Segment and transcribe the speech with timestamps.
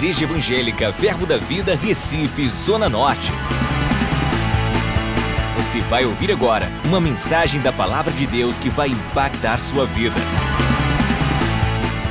[0.00, 3.32] Igreja Evangélica Verbo da Vida, Recife, Zona Norte.
[5.58, 10.16] Você vai ouvir agora uma mensagem da Palavra de Deus que vai impactar sua vida.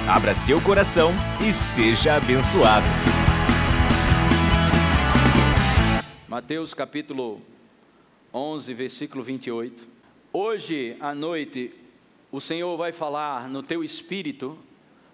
[0.08, 1.12] Abra seu coração
[1.42, 2.86] e seja abençoado.
[6.28, 7.42] Mateus capítulo
[8.32, 9.88] 11, versículo 28.
[10.32, 11.74] Hoje à noite,
[12.32, 14.56] o Senhor vai falar no teu espírito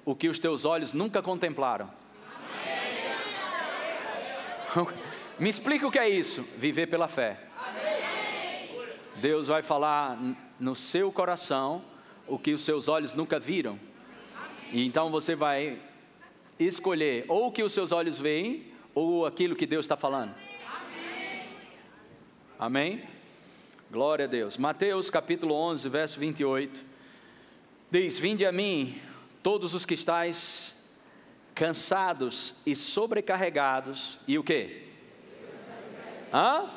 [0.04, 1.89] o que os teus olhos nunca contemplaram.
[5.39, 6.43] Me explica o que é isso?
[6.57, 7.39] Viver pela fé.
[9.18, 10.18] Deus vai falar
[10.60, 11.84] no seu coração
[12.28, 13.79] o que os seus olhos nunca viram.
[14.71, 15.79] E então você vai
[16.60, 20.34] escolher ou o que os seus olhos veem ou aquilo que Deus está falando.
[22.57, 23.04] Amém?
[23.92, 24.57] Glória a Deus.
[24.57, 26.84] Mateus capítulo 11, verso 28.
[27.92, 29.00] Diz: Vinde a mim,
[29.43, 30.75] todos os que estáis
[31.55, 34.84] cansados e sobrecarregados, e o que?
[36.34, 36.70] Hã?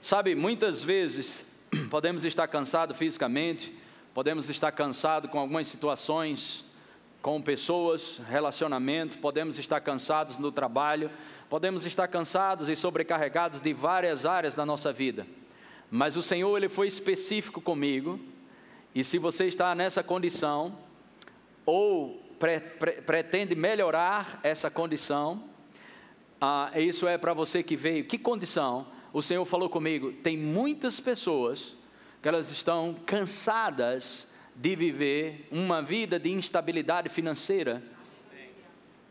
[0.00, 1.44] Sabe, muitas vezes
[1.90, 3.74] podemos estar cansados fisicamente,
[4.14, 6.64] podemos estar cansados com algumas situações,
[7.20, 11.10] com pessoas, relacionamento, podemos estar cansados no trabalho,
[11.50, 15.26] podemos estar cansados e sobrecarregados de várias áreas da nossa vida.
[15.90, 18.20] Mas o Senhor ele foi específico comigo,
[18.94, 20.78] e se você está nessa condição
[21.64, 25.44] ou pre, pre, pretende melhorar essa condição,
[26.40, 28.04] ah, isso é para você que veio.
[28.04, 28.88] Que condição?
[29.12, 30.12] O Senhor falou comigo.
[30.12, 31.76] Tem muitas pessoas
[32.20, 34.26] que elas estão cansadas
[34.56, 37.80] de viver uma vida de instabilidade financeira.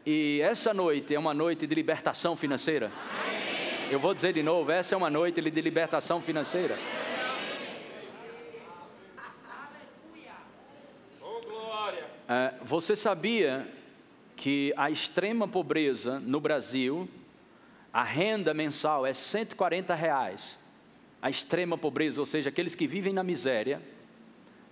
[0.05, 2.91] E essa noite é uma noite de libertação financeira.
[3.89, 6.77] Eu vou dizer de novo: essa é uma noite de libertação financeira.
[11.93, 12.11] É,
[12.63, 13.67] você sabia
[14.35, 17.07] que a extrema pobreza no Brasil,
[17.93, 20.57] a renda mensal é 140 reais.
[21.21, 23.81] A extrema pobreza, ou seja, aqueles que vivem na miséria,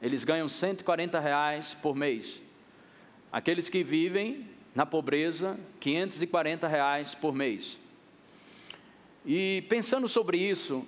[0.02, 2.42] eles ganham 140 reais por mês.
[3.32, 7.78] Aqueles que vivem na pobreza, 540 reais por mês.
[9.26, 10.88] E pensando sobre isso,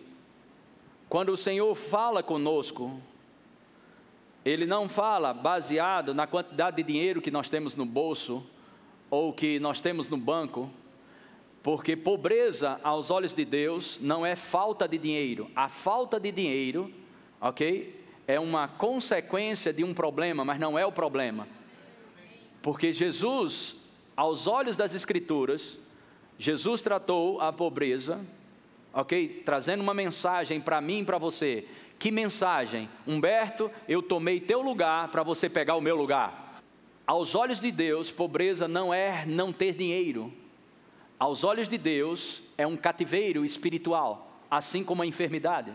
[1.10, 3.00] quando o Senhor fala conosco,
[4.44, 8.44] ele não fala baseado na quantidade de dinheiro que nós temos no bolso
[9.10, 10.70] ou que nós temos no banco,
[11.62, 15.50] porque pobreza aos olhos de Deus não é falta de dinheiro.
[15.56, 16.92] A falta de dinheiro,
[17.40, 21.48] ok, é uma consequência de um problema, mas não é o problema.
[22.64, 23.76] Porque Jesus,
[24.16, 25.78] aos olhos das Escrituras,
[26.40, 28.26] Jesus tratou a pobreza,
[28.92, 31.68] ok, trazendo uma mensagem para mim e para você
[32.02, 32.90] que mensagem?
[33.06, 36.60] Humberto, eu tomei teu lugar para você pegar o meu lugar.
[37.06, 40.34] Aos olhos de Deus, pobreza não é não ter dinheiro.
[41.20, 45.72] Aos olhos de Deus, é um cativeiro espiritual, assim como a enfermidade.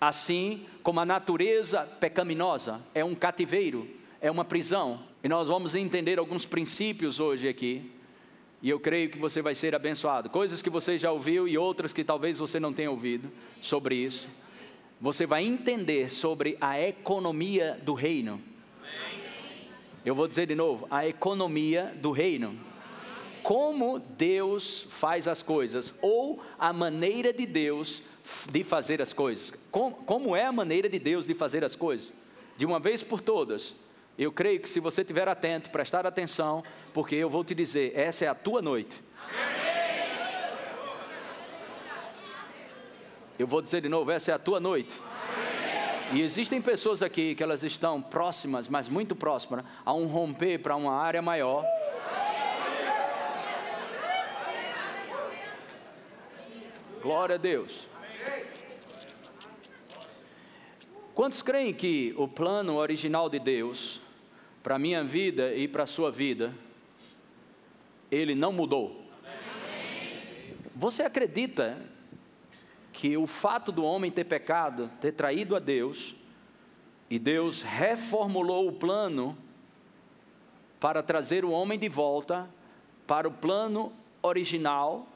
[0.00, 3.88] Assim como a natureza pecaminosa é um cativeiro,
[4.20, 4.98] é uma prisão.
[5.22, 7.92] E nós vamos entender alguns princípios hoje aqui.
[8.60, 10.28] E eu creio que você vai ser abençoado.
[10.28, 13.30] Coisas que você já ouviu e outras que talvez você não tenha ouvido
[13.62, 14.28] sobre isso
[15.00, 18.40] você vai entender sobre a economia do reino.
[20.04, 22.58] Eu vou dizer de novo: a economia do reino.
[23.42, 28.02] Como Deus faz as coisas, ou a maneira de Deus
[28.50, 29.52] de fazer as coisas.
[29.70, 32.12] Como, é a maneira de Deus de fazer as coisas?
[32.56, 33.74] De uma vez por todas.
[34.18, 38.24] Eu creio que se você estiver atento, prestar atenção, porque eu vou te dizer: essa
[38.24, 39.00] é a tua noite.
[43.38, 44.92] Eu vou dizer de novo, essa é a tua noite.
[46.12, 50.74] E existem pessoas aqui que elas estão próximas, mas muito próximas, a um romper para
[50.74, 51.64] uma área maior.
[57.00, 57.86] Glória a Deus.
[61.14, 64.00] Quantos creem que o plano original de Deus
[64.64, 66.52] para a minha vida e para a sua vida,
[68.10, 69.04] ele não mudou?
[70.74, 71.76] Você acredita
[72.98, 76.16] que o fato do homem ter pecado, ter traído a Deus,
[77.08, 79.38] e Deus reformulou o plano
[80.80, 82.50] para trazer o homem de volta
[83.06, 85.06] para o plano original,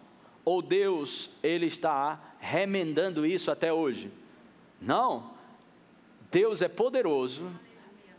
[0.45, 4.13] ou Deus ele está remendando isso até hoje?
[4.81, 5.33] Não.
[6.31, 7.51] Deus é poderoso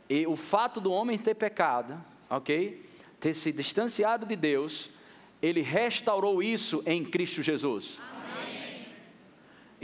[0.09, 2.85] e o fato do homem ter pecado, OK?
[3.17, 4.89] Ter se distanciado de Deus,
[5.41, 7.97] ele restaurou isso em Cristo Jesus.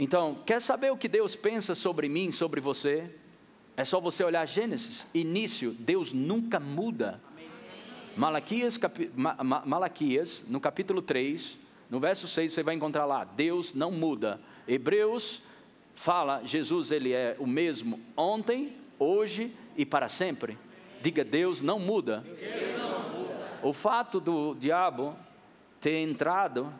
[0.02, 3.14] Então, quer saber o que Deus pensa sobre mim, sobre você?
[3.76, 7.20] É só você olhar Gênesis, início, Deus nunca muda.
[8.16, 11.58] Malaquias, capi, Ma, Ma, Malaquias, no capítulo 3,
[11.90, 14.40] no verso 6, você vai encontrar lá: Deus não muda.
[14.66, 15.42] Hebreus
[15.94, 20.56] fala: Jesus, ele é o mesmo ontem, hoje e para sempre.
[21.02, 22.24] Diga: Deus não muda.
[22.24, 23.58] Deus não muda.
[23.62, 25.14] O fato do diabo
[25.78, 26.72] ter entrado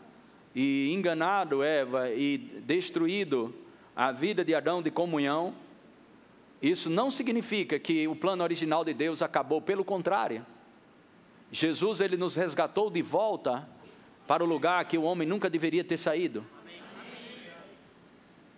[0.54, 3.54] e enganado Eva e destruído
[3.94, 5.54] a vida de Adão de comunhão,
[6.60, 10.44] isso não significa que o plano original de Deus acabou, pelo contrário.
[11.50, 13.68] Jesus ele nos resgatou de volta
[14.26, 16.44] para o lugar que o homem nunca deveria ter saído.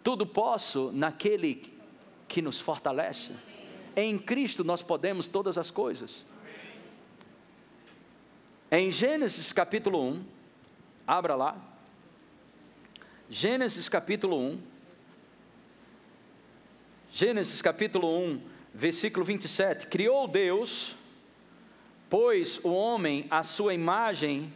[0.02, 1.72] Tudo posso naquele
[2.26, 3.32] que nos fortalece.
[3.94, 6.24] Em Cristo nós podemos todas as coisas.
[8.70, 10.24] Em Gênesis capítulo 1,
[11.06, 11.71] abra lá.
[13.30, 14.60] Gênesis capítulo 1.
[17.10, 18.40] Gênesis capítulo 1,
[18.72, 19.86] versículo 27.
[19.86, 20.94] Criou Deus,
[22.08, 24.52] pois o homem a sua imagem,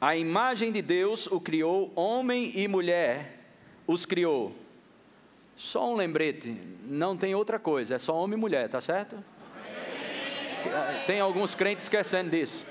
[0.00, 3.40] a imagem de Deus o criou, homem e mulher
[3.86, 4.54] os criou.
[5.56, 9.22] Só um lembrete, não tem outra coisa, é só homem e mulher, tá certo?
[11.06, 12.64] Tem alguns crentes esquecendo disso.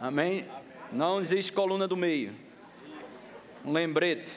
[0.00, 0.46] Amém?
[0.90, 2.34] Não existe coluna do meio.
[3.64, 4.32] Um lembrete.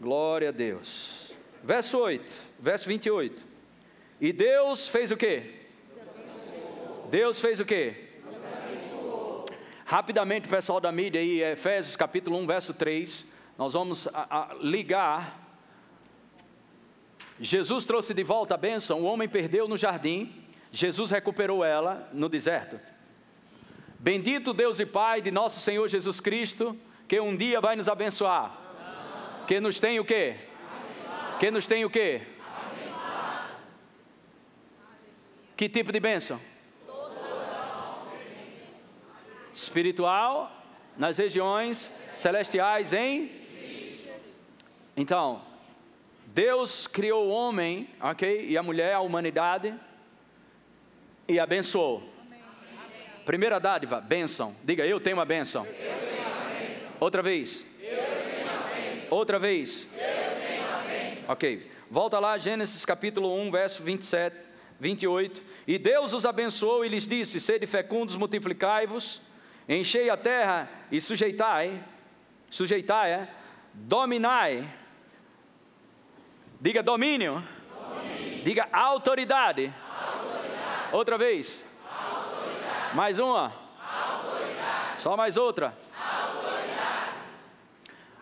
[0.00, 1.32] Glória a Deus.
[1.62, 3.46] Verso 8, verso 28.
[4.20, 5.54] E Deus fez o quê?
[7.10, 8.08] Deus fez o quê?
[9.84, 15.56] Rapidamente, pessoal da mídia aí, Efésios capítulo 1, verso 3, nós vamos a, a ligar.
[17.40, 22.28] Jesus trouxe de volta a bênção, o homem perdeu no jardim, Jesus recuperou ela no
[22.28, 22.78] deserto.
[23.98, 28.56] Bendito Deus e Pai de nosso Senhor Jesus Cristo, que um dia vai nos abençoar.
[29.46, 30.36] Que nos tem o quê?
[31.40, 32.22] Que nos tem o quê?
[35.56, 36.40] Que tipo de bênção?
[39.58, 40.52] espiritual
[40.96, 43.30] nas regiões celestiais em.
[44.96, 45.42] Então,
[46.26, 48.46] Deus criou o homem, ok?
[48.48, 49.74] E a mulher, a humanidade,
[51.26, 52.02] e abençoou.
[53.28, 54.56] Primeira dádiva, bênção.
[54.64, 55.66] Diga, eu tenho uma bênção.
[56.98, 57.62] Outra vez.
[59.10, 59.86] Outra vez.
[61.28, 61.70] Ok.
[61.90, 64.34] Volta lá, Gênesis capítulo 1, verso 27,
[64.80, 65.42] 28.
[65.66, 69.20] E Deus os abençoou e lhes disse: Sede fecundos, multiplicai-vos
[69.68, 71.84] enchei a terra e sujeitai,
[72.50, 73.28] sujeitai, é?
[73.74, 74.66] dominai,
[76.58, 77.46] diga domínio,
[77.78, 78.42] domínio.
[78.42, 79.70] diga autoridade.
[79.70, 80.94] autoridade.
[80.94, 81.67] outra vez.
[82.94, 85.00] Mais uma, autoridade.
[85.00, 85.76] só mais outra.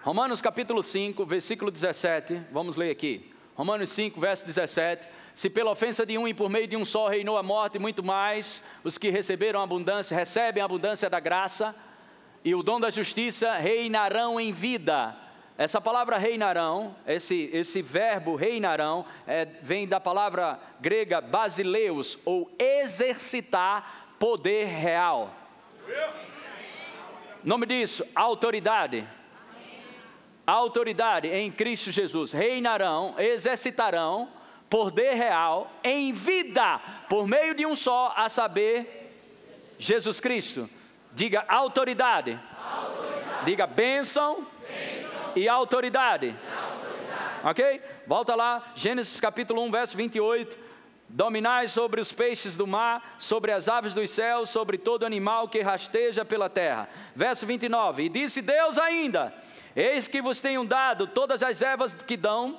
[0.02, 3.32] Romanos capítulo 5, versículo 17, vamos ler aqui.
[3.54, 5.08] Romanos 5, verso 17.
[5.34, 8.02] Se pela ofensa de um e por meio de um só reinou a morte, muito
[8.02, 11.74] mais os que receberam abundância, recebem a abundância da graça
[12.44, 15.16] e o dom da justiça reinarão em vida.
[15.58, 24.06] Essa palavra reinarão, esse, esse verbo reinarão, é, vem da palavra grega basileus, ou exercitar
[24.18, 25.34] poder real.
[27.42, 29.06] Nome disso, autoridade.
[30.46, 32.32] Autoridade em Cristo Jesus.
[32.32, 34.28] Reinarão, exercitarão
[34.68, 39.12] poder real em vida, por meio de um só, a saber,
[39.78, 40.68] Jesus Cristo.
[41.12, 42.38] Diga autoridade.
[42.61, 43.44] autoridade.
[43.44, 45.32] Diga bênção, bênção.
[45.35, 46.26] E, autoridade.
[46.26, 47.42] e autoridade.
[47.44, 47.82] Ok?
[48.06, 50.65] Volta lá, Gênesis capítulo 1, verso 28.
[51.08, 55.60] Dominai sobre os peixes do mar, sobre as aves dos céus, sobre todo animal que
[55.60, 56.88] rasteja pela terra.
[57.14, 58.04] Verso 29.
[58.04, 59.32] E disse Deus ainda:
[59.75, 62.58] Eis que vos tenho dado todas as ervas que dão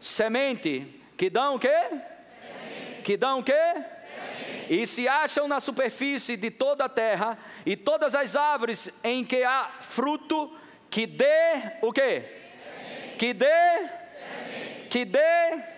[0.00, 1.68] semente, que dão o quê?
[1.68, 3.02] Semente.
[3.04, 3.52] Que dão o quê?
[3.52, 4.74] Semente.
[4.74, 9.44] E se acham na superfície de toda a terra, e todas as árvores em que
[9.44, 10.52] há fruto,
[10.90, 12.24] que dê o quê?
[12.64, 13.16] Semente.
[13.16, 13.88] Que dê,
[14.90, 15.77] que dê,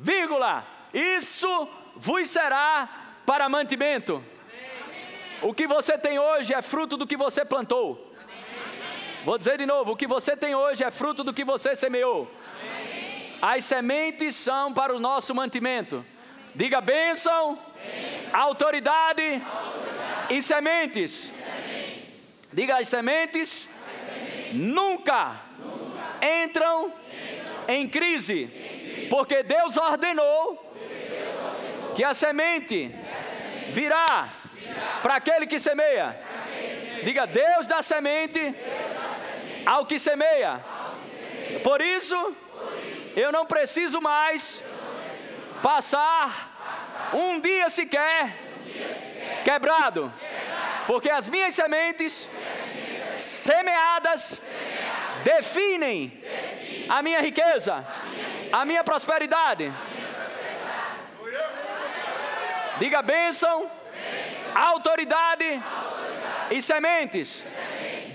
[0.00, 2.88] vírgula, isso vos será
[3.26, 4.24] para mantimento.
[5.42, 8.12] O que você tem hoje é fruto do que você plantou.
[9.24, 12.30] Vou dizer de novo: o que você tem hoje é fruto do que você semeou.
[13.40, 16.04] As sementes são para o nosso mantimento.
[16.54, 18.38] Diga bênção, bênção.
[18.38, 21.12] Autoridade, autoridade, e sementes.
[21.12, 22.02] sementes.
[22.52, 24.54] Diga as sementes, as sementes.
[24.54, 28.79] Nunca, nunca, entram, entram em, crise, em crise,
[29.10, 30.72] porque Deus ordenou,
[31.94, 32.94] que a semente,
[33.70, 34.28] virá,
[35.02, 36.16] para aquele que semeia.
[37.02, 38.54] Diga Deus dá semente.
[39.66, 40.64] Ao que semeia.
[41.62, 42.34] Por isso,
[43.16, 44.62] eu não preciso mais
[45.62, 48.38] passar um dia sequer
[49.44, 50.12] quebrado,
[50.86, 52.28] porque as minhas sementes
[53.14, 54.40] semeadas
[55.24, 56.12] definem
[56.88, 57.86] a minha riqueza,
[58.52, 59.72] a minha prosperidade.
[62.78, 63.70] Diga bênção,
[64.54, 65.62] autoridade
[66.50, 67.42] e sementes.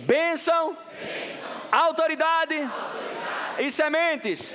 [0.02, 0.78] Bênção,
[1.72, 2.56] autoridade
[3.60, 4.54] e sementes.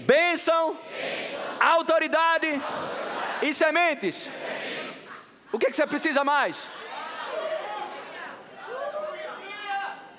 [0.00, 0.78] Bênção,
[1.60, 2.60] autoridade
[3.42, 4.28] e sementes.
[5.52, 6.68] O que, que você precisa mais?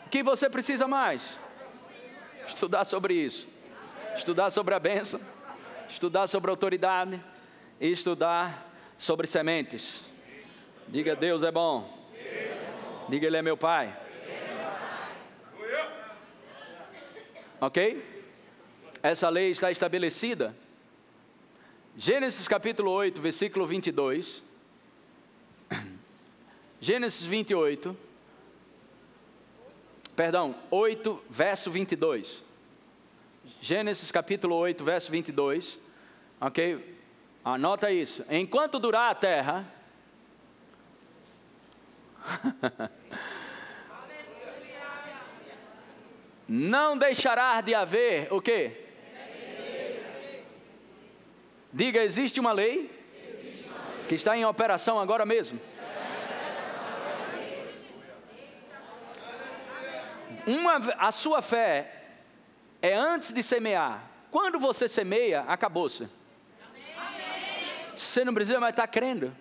[0.06, 1.38] O que você precisa mais?
[2.48, 3.55] Estudar sobre isso.
[4.18, 5.20] Estudar sobre a bênção.
[5.90, 7.22] Estudar sobre autoridade.
[7.80, 10.04] E estudar sobre sementes.
[10.88, 11.94] Diga Deus é bom.
[13.10, 13.96] Diga Ele é meu Pai.
[17.60, 18.04] Ok?
[19.04, 20.56] Essa lei está estabelecida.
[21.98, 24.44] Gênesis capítulo 8, versículo 22.
[26.80, 27.96] Gênesis 28.
[30.16, 32.45] Perdão, 8, verso 22.
[33.66, 35.80] Gênesis capítulo 8, verso 22.
[36.40, 37.00] Ok?
[37.44, 38.24] Anota isso.
[38.30, 39.66] Enquanto durar a terra.
[46.48, 48.86] não deixará de haver o quê?
[51.74, 52.92] Diga, existe uma lei
[54.08, 55.60] que está em operação agora mesmo.
[60.46, 61.95] Uma, a sua fé
[62.86, 64.04] é antes de semear.
[64.30, 66.08] Quando você semeia, acabou-se.
[67.96, 69.36] Você não precisa mais estar crendo.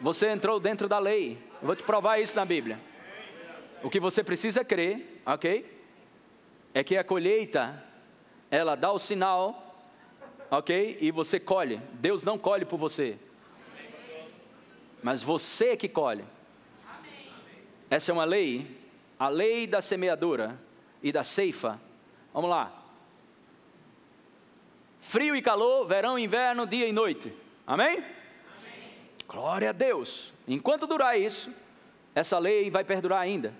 [0.00, 1.38] Você entrou dentro da lei.
[1.60, 2.78] Eu vou te provar isso na Bíblia.
[3.82, 5.78] O que você precisa crer, ok?
[6.72, 7.82] É que a colheita
[8.48, 9.84] ela dá o sinal,
[10.50, 10.98] ok?
[11.00, 11.80] E você colhe.
[11.94, 13.18] Deus não colhe por você,
[15.02, 16.24] mas você que colhe.
[17.88, 18.79] Essa é uma lei,
[19.20, 20.58] a lei da semeadura
[21.02, 21.78] e da ceifa.
[22.32, 22.72] Vamos lá.
[24.98, 27.30] Frio e calor, verão e inverno, dia e noite.
[27.66, 27.98] Amém?
[27.98, 28.04] Amém?
[29.28, 30.32] Glória a Deus.
[30.48, 31.52] Enquanto durar isso,
[32.14, 33.52] essa lei vai perdurar ainda.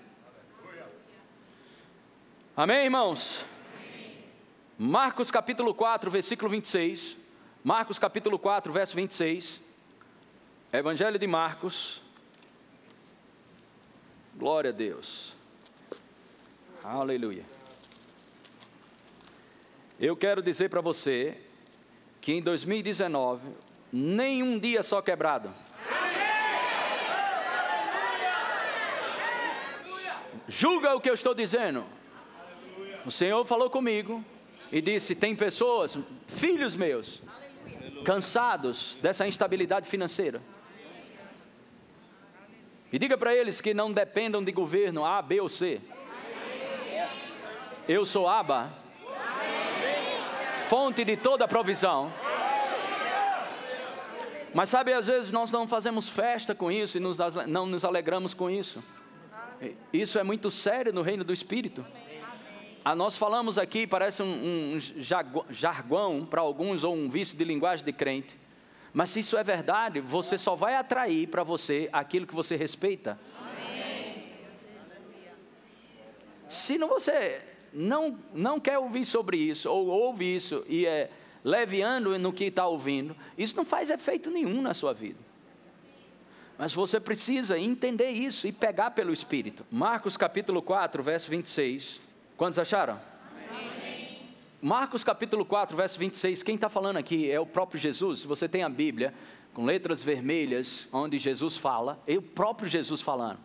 [2.57, 3.45] Amém, irmãos?
[4.79, 7.17] Marcos capítulo 4, versículo 26.
[7.63, 9.61] Marcos capítulo 4, verso 26.
[10.73, 12.01] Evangelho de Marcos.
[14.35, 15.39] Glória a Deus.
[16.83, 17.45] Aleluia.
[19.99, 21.37] Eu quero dizer para você
[22.19, 23.49] que em 2019,
[23.93, 25.53] nenhum dia só quebrado.
[30.47, 31.85] Julga o que eu estou dizendo.
[33.05, 34.25] O Senhor falou comigo
[34.71, 35.95] e disse: Tem pessoas,
[36.27, 37.21] filhos meus,
[38.03, 40.41] cansados dessa instabilidade financeira.
[42.91, 45.79] E diga para eles que não dependam de governo A, B ou C.
[47.91, 48.71] Eu sou Aba,
[50.69, 52.09] fonte de toda provisão.
[54.53, 57.17] Mas sabe, às vezes nós não fazemos festa com isso e nos,
[57.47, 58.81] não nos alegramos com isso.
[59.91, 61.85] Isso é muito sério no reino do Espírito.
[62.85, 64.79] Ah, nós falamos aqui, parece um, um
[65.49, 68.39] jargão para alguns ou um vício de linguagem de crente.
[68.93, 73.19] Mas se isso é verdade, você só vai atrair para você aquilo que você respeita.
[76.47, 81.09] Se não você não, não quer ouvir sobre isso, ou ouve isso e é
[81.43, 85.19] leviando no que está ouvindo, isso não faz efeito nenhum na sua vida.
[86.57, 89.65] Mas você precisa entender isso e pegar pelo Espírito.
[89.71, 91.99] Marcos capítulo 4, verso 26.
[92.37, 92.99] Quantos acharam?
[94.61, 98.19] Marcos capítulo 4, verso 26, quem está falando aqui é o próprio Jesus.
[98.19, 99.11] Se você tem a Bíblia
[99.55, 103.39] com letras vermelhas, onde Jesus fala, é o próprio Jesus falando.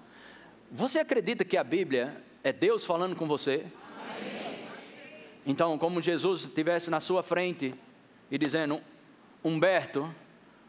[0.71, 3.65] Você acredita que a Bíblia é Deus falando com você?
[5.47, 7.73] Então, como Jesus estivesse na sua frente
[8.29, 8.83] e dizendo:
[9.45, 10.13] Humberto,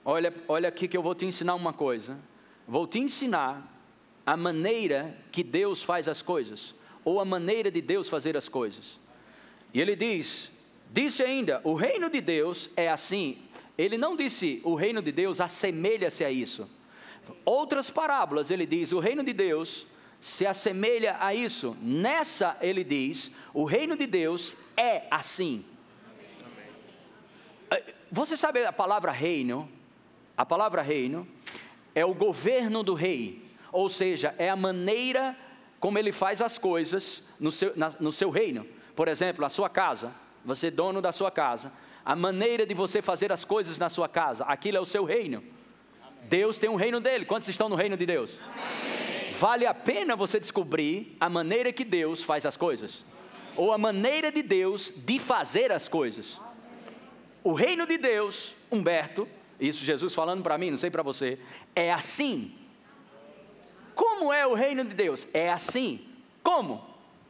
[0.05, 2.19] olha, olha aqui que eu vou te ensinar uma coisa.
[2.67, 3.73] Vou te ensinar
[4.23, 8.99] a maneira que Deus faz as coisas ou a maneira de Deus fazer as coisas.
[9.73, 10.51] E ele diz:
[10.91, 13.39] disse ainda, o reino de Deus é assim.
[13.77, 16.69] Ele não disse, o reino de Deus assemelha-se a isso.
[17.45, 19.85] Outras parábolas ele diz, o reino de Deus
[20.19, 21.75] se assemelha a isso.
[21.81, 25.63] Nessa ele diz, o reino de Deus é assim.
[28.11, 29.69] Você sabe a palavra reino?
[30.35, 31.27] A palavra reino
[31.93, 35.35] é o governo do rei, ou seja, é a maneira
[35.79, 38.65] como ele faz as coisas no seu, na, no seu reino.
[38.95, 40.13] Por exemplo, a sua casa,
[40.45, 41.71] você é dono da sua casa,
[42.05, 44.45] a maneira de você fazer as coisas na sua casa.
[44.45, 45.43] Aquilo é o seu reino.
[46.23, 47.25] Deus tem um reino dele.
[47.25, 48.39] Quantos estão no reino de Deus?
[48.41, 48.96] Amém.
[49.39, 53.05] Vale a pena você descobrir a maneira que Deus faz as coisas,
[53.55, 56.41] ou a maneira de Deus de fazer as coisas.
[57.43, 59.27] O reino de Deus, Humberto,
[59.59, 61.37] isso Jesus falando para mim, não sei para você,
[61.75, 62.51] é assim.
[63.93, 65.27] Como é o reino de Deus?
[65.31, 66.03] É assim.
[66.41, 66.83] Como?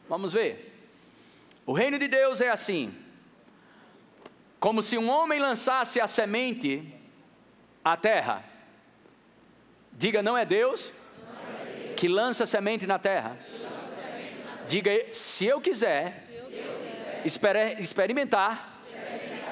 [0.08, 0.80] Vamos ver.
[1.66, 2.90] O reino de Deus é assim.
[4.58, 6.90] Como se um homem lançasse a semente
[7.84, 8.42] à terra.
[9.92, 10.90] Diga, não é Deus
[11.98, 13.36] que lança semente na terra.
[14.68, 16.24] Diga, se eu quiser
[17.24, 18.80] experimentar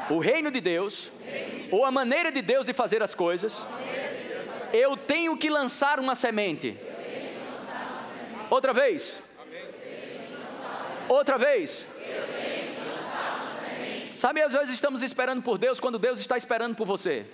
[0.08, 1.10] o reino de Deus,
[1.72, 3.66] ou a maneira de Deus de fazer as coisas,
[4.72, 6.78] eu tenho que lançar uma semente.
[8.48, 9.18] Outra vez.
[11.08, 11.84] Outra vez.
[14.16, 17.26] Sabe, às vezes estamos esperando por Deus quando Deus está esperando por você.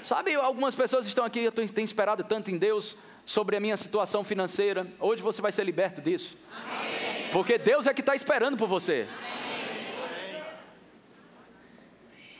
[0.00, 4.24] Sabe, algumas pessoas estão aqui, eu tenho esperado tanto em Deus sobre a minha situação
[4.24, 4.86] financeira.
[4.98, 6.36] Hoje você vai ser liberto disso.
[6.50, 7.30] Amém.
[7.32, 9.06] Porque Deus é que está esperando por você.
[9.08, 9.32] Amém.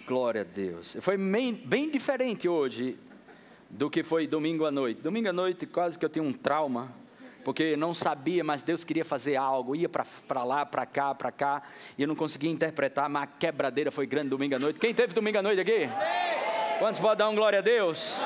[0.06, 0.96] Glória a Deus.
[1.00, 2.98] Foi bem, bem diferente hoje
[3.70, 5.00] do que foi domingo à noite.
[5.00, 6.92] Domingo à noite quase que eu tenho um trauma
[7.42, 11.62] porque não sabia, mas Deus queria fazer algo, ia para lá, para cá, para cá,
[11.98, 14.78] e eu não conseguia interpretar, mas a quebradeira foi grande domingo à noite.
[14.78, 15.88] Quem teve domingo à noite aqui?
[16.78, 18.16] Quantos podem dar um glória a Deus?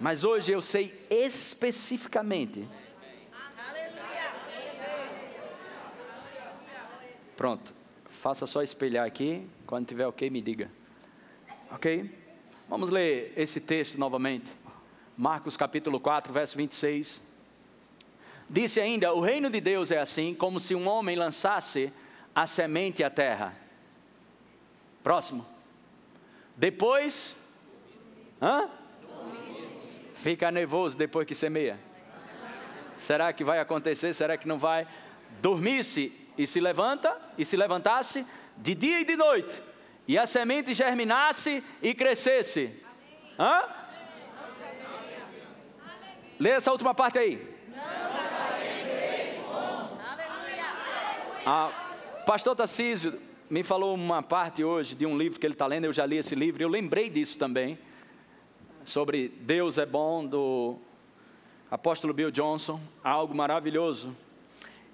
[0.00, 2.68] Mas hoje eu sei especificamente.
[7.36, 7.74] Pronto,
[8.08, 10.70] faça só espelhar aqui, quando tiver ok, me diga.
[11.70, 12.10] Ok?
[12.68, 14.46] Vamos ler esse texto novamente.
[15.16, 17.20] Marcos capítulo 4, verso 26.
[18.48, 21.92] Disse ainda: O reino de Deus é assim, como se um homem lançasse
[22.34, 23.54] a semente à terra.
[25.02, 25.46] Próximo.
[26.56, 27.36] Depois,
[28.40, 28.68] hã?
[30.26, 31.78] Fica nervoso depois que semeia.
[32.96, 34.12] Será que vai acontecer?
[34.12, 34.84] Será que não vai?
[35.40, 39.62] Dormisse e se levanta, e se levantasse de dia e de noite,
[40.04, 42.82] e a semente germinasse e crescesse.
[43.38, 43.68] Hã?
[46.40, 47.56] Lê essa última parte aí.
[51.46, 51.70] Ah,
[52.26, 53.16] pastor Tarcísio,
[53.48, 56.16] me falou uma parte hoje de um livro que ele está lendo, eu já li
[56.16, 57.78] esse livro, eu lembrei disso também,
[58.86, 60.76] sobre Deus é bom, do
[61.68, 64.16] apóstolo Bill Johnson, algo maravilhoso.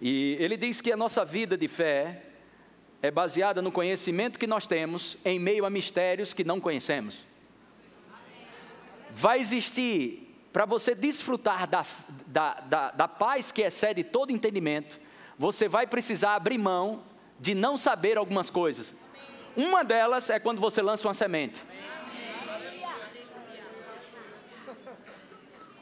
[0.00, 2.22] E ele diz que a nossa vida de fé
[3.02, 7.20] é baseada no conhecimento que nós temos em meio a mistérios que não conhecemos.
[9.10, 11.84] Vai existir, para você desfrutar da,
[12.26, 14.98] da, da, da paz que excede todo entendimento,
[15.38, 17.02] você vai precisar abrir mão
[17.38, 18.94] de não saber algumas coisas.
[19.54, 21.62] Uma delas é quando você lança uma semente.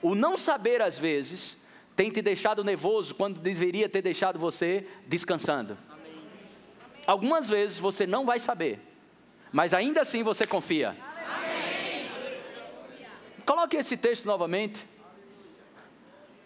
[0.03, 1.57] O não saber, às vezes,
[1.95, 5.77] tem te deixado nervoso quando deveria ter deixado você descansando.
[7.07, 8.79] Algumas vezes você não vai saber,
[9.53, 10.97] mas ainda assim você confia.
[13.45, 14.87] Coloque esse texto novamente.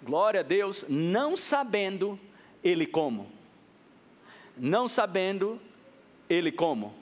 [0.03, 2.19] Glória a Deus, não sabendo
[2.62, 3.35] ele como
[4.57, 5.61] não sabendo
[6.29, 6.95] ele como.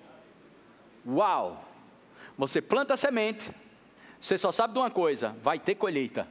[1.07, 1.69] Uau!
[2.38, 3.51] Você planta a semente,
[4.21, 6.27] você só sabe de uma coisa: vai ter colheita.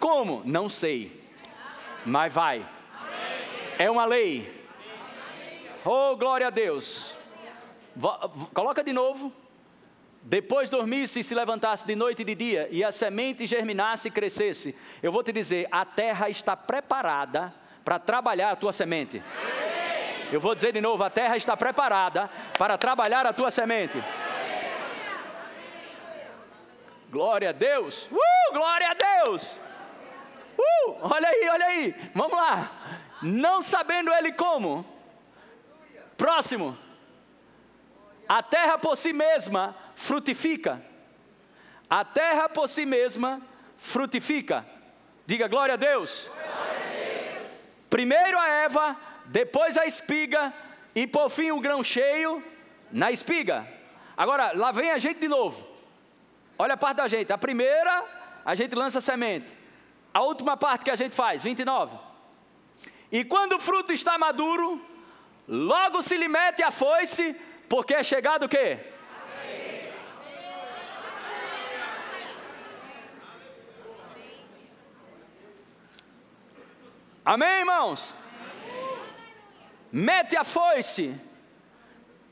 [0.00, 0.42] Como?
[0.46, 1.22] Não sei,
[2.06, 2.66] mas vai.
[3.78, 4.66] É uma lei.
[5.84, 7.14] Oh, glória a Deus.
[8.54, 9.32] Coloca de novo.
[10.22, 14.10] Depois dormisse e se levantasse de noite e de dia, e a semente germinasse e
[14.10, 19.22] crescesse, eu vou te dizer: a terra está preparada para trabalhar a tua semente.
[20.30, 24.02] Eu vou dizer de novo: a terra está preparada para trabalhar a tua semente.
[27.10, 28.06] Glória a Deus!
[28.12, 29.56] Uh, glória a Deus!
[30.60, 32.70] Uh, olha aí, olha aí, vamos lá.
[33.22, 34.84] Não sabendo ele como.
[36.16, 36.76] Próximo.
[38.28, 40.84] A terra por si mesma frutifica.
[41.88, 43.40] A terra por si mesma
[43.76, 44.66] frutifica.
[45.26, 46.28] Diga glória a Deus.
[47.88, 48.96] Primeiro a Eva,
[49.26, 50.52] depois a espiga
[50.94, 52.44] e por fim o grão cheio
[52.92, 53.66] na espiga.
[54.16, 55.66] Agora, lá vem a gente de novo.
[56.58, 57.32] Olha a parte da gente.
[57.32, 58.04] A primeira,
[58.44, 59.59] a gente lança semente.
[60.12, 61.96] A última parte que a gente faz, 29.
[63.12, 64.80] E quando o fruto está maduro,
[65.48, 67.34] logo se lhe mete a foice,
[67.68, 68.78] porque é chegado o quê?
[77.24, 78.20] Amém, irmãos?
[79.92, 81.14] mete a foice.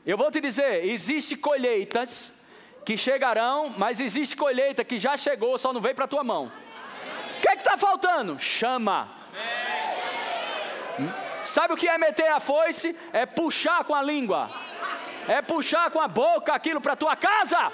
[0.05, 2.31] Eu vou te dizer, existe colheitas
[2.85, 6.51] que chegarão, mas existe colheita que já chegou, só não veio para a tua mão.
[7.49, 8.37] Que é está faltando?
[8.39, 9.09] Chama.
[11.41, 12.95] Sabe o que é meter a foice?
[13.11, 14.51] É puxar com a língua,
[15.27, 17.71] é puxar com a boca aquilo para tua casa.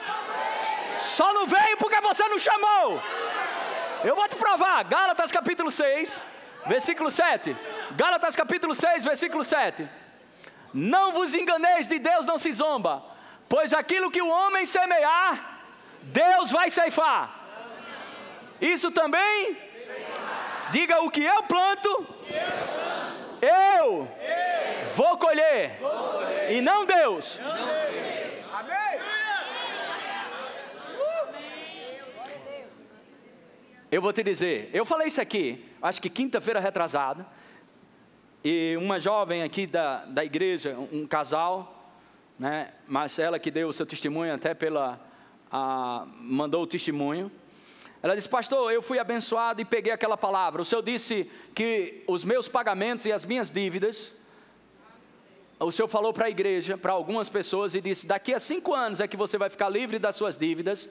[1.00, 3.02] Só não veio porque você não chamou.
[4.04, 4.84] Eu vou te provar.
[4.86, 6.24] Gálatas capítulo 6,
[6.68, 7.58] versículo 7.
[7.98, 9.90] Gálatas capítulo 6, versículo 7.
[10.74, 13.04] Não vos enganeis, de Deus não se zomba,
[13.50, 15.60] pois aquilo que o homem semear,
[16.02, 17.42] Deus vai ceifar.
[18.62, 19.65] Isso também?
[20.72, 22.08] Diga o que eu planto,
[23.42, 24.08] eu
[24.96, 25.80] vou colher,
[26.50, 27.40] e não Deus.
[33.92, 37.26] Eu vou te dizer, eu falei isso aqui, acho que quinta-feira retrasada,
[38.44, 41.76] e uma jovem aqui da, da igreja, um casal,
[42.38, 45.00] né, Marcela, que deu o seu testemunho, até pela.
[45.52, 47.32] A, mandou o testemunho.
[48.06, 50.62] Ela disse, pastor, eu fui abençoado e peguei aquela palavra.
[50.62, 54.14] O senhor disse que os meus pagamentos e as minhas dívidas,
[55.60, 59.00] o senhor falou para a igreja, para algumas pessoas, e disse: daqui a cinco anos
[59.00, 60.88] é que você vai ficar livre das suas dívidas.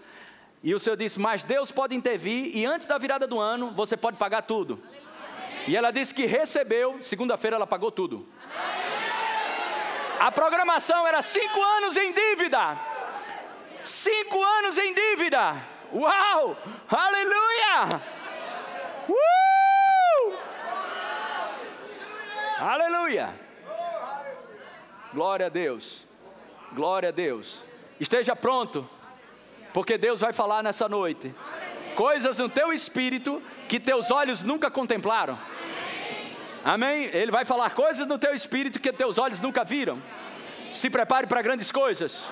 [0.61, 3.97] E o senhor disse: mas Deus pode intervir, e antes da virada do ano, você
[3.97, 4.83] pode pagar tudo.
[5.69, 8.27] E ela disse que recebeu, segunda-feira ela pagou tudo.
[10.19, 12.77] A programação era cinco anos em dívida.
[13.85, 15.74] Cinco anos em dívida.
[15.95, 16.57] Uau!
[16.89, 18.01] Aleluia!
[19.09, 20.35] Uh!
[22.59, 23.35] Aleluia!
[25.13, 26.05] Glória a Deus.
[26.73, 27.63] Glória a Deus.
[28.01, 28.91] Esteja pronto,
[29.73, 31.33] porque Deus vai falar nessa noite.
[31.95, 35.39] Coisas no teu espírito que teus olhos nunca contemplaram.
[36.65, 37.05] Amém?
[37.13, 40.03] Ele vai falar coisas no teu espírito que teus olhos nunca viram.
[40.73, 42.29] Se prepare para grandes coisas.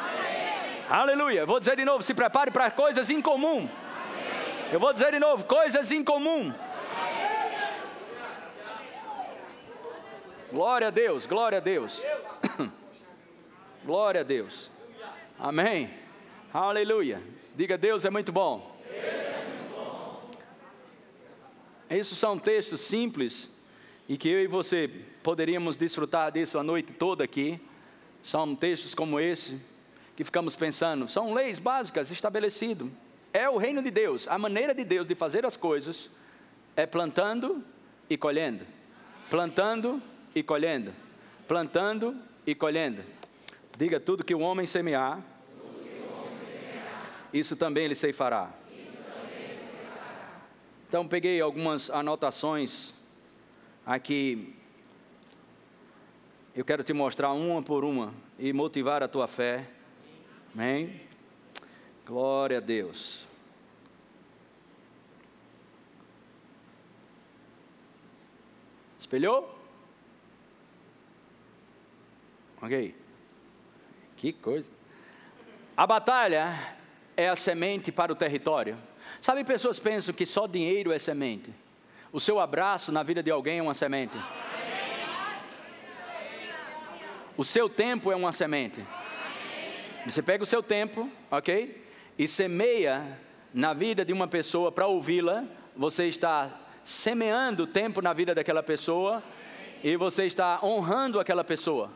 [0.92, 1.46] Aleluia.
[1.46, 3.66] Vou dizer de novo: se prepare para coisas incomum.
[4.70, 6.52] Eu vou dizer de novo: coisas incomum.
[10.50, 12.02] Glória a Deus, glória a Deus.
[13.86, 14.70] glória a Deus.
[15.38, 15.88] Amém.
[16.52, 17.22] Aleluia.
[17.56, 18.78] Diga: Deus é muito bom.
[21.88, 23.48] Esses são textos simples
[24.06, 24.90] e que eu e você
[25.22, 27.58] poderíamos desfrutar disso a noite toda aqui.
[28.22, 29.71] São textos como esse
[30.16, 32.88] que ficamos pensando, são leis básicas estabelecidas.
[33.32, 34.28] É o reino de Deus.
[34.28, 36.10] A maneira de Deus de fazer as coisas
[36.76, 37.64] é plantando
[38.08, 38.66] e colhendo.
[39.30, 40.02] Plantando
[40.34, 40.92] e colhendo.
[41.48, 43.02] Plantando e colhendo.
[43.78, 45.22] Diga tudo que o homem semear,
[47.32, 48.50] isso também ele ceifará.
[50.86, 52.92] Então peguei algumas anotações
[53.86, 54.54] aqui
[56.54, 59.66] eu quero te mostrar uma por uma e motivar a tua fé.
[60.54, 61.00] Amém?
[62.06, 63.26] Glória a Deus.
[68.98, 69.58] Espelhou?
[72.60, 72.94] Ok.
[74.16, 74.70] Que coisa.
[75.76, 76.76] A batalha
[77.16, 78.78] é a semente para o território.
[79.20, 81.52] Sabe, pessoas pensam que só dinheiro é semente.
[82.12, 84.16] O seu abraço na vida de alguém é uma semente.
[87.36, 88.84] O seu tempo é uma semente.
[90.06, 91.86] Você pega o seu tempo, ok?
[92.18, 93.18] E semeia
[93.54, 95.44] na vida de uma pessoa para ouvi-la.
[95.76, 96.50] Você está
[96.82, 99.22] semeando tempo na vida daquela pessoa
[99.82, 101.90] e você está honrando aquela pessoa.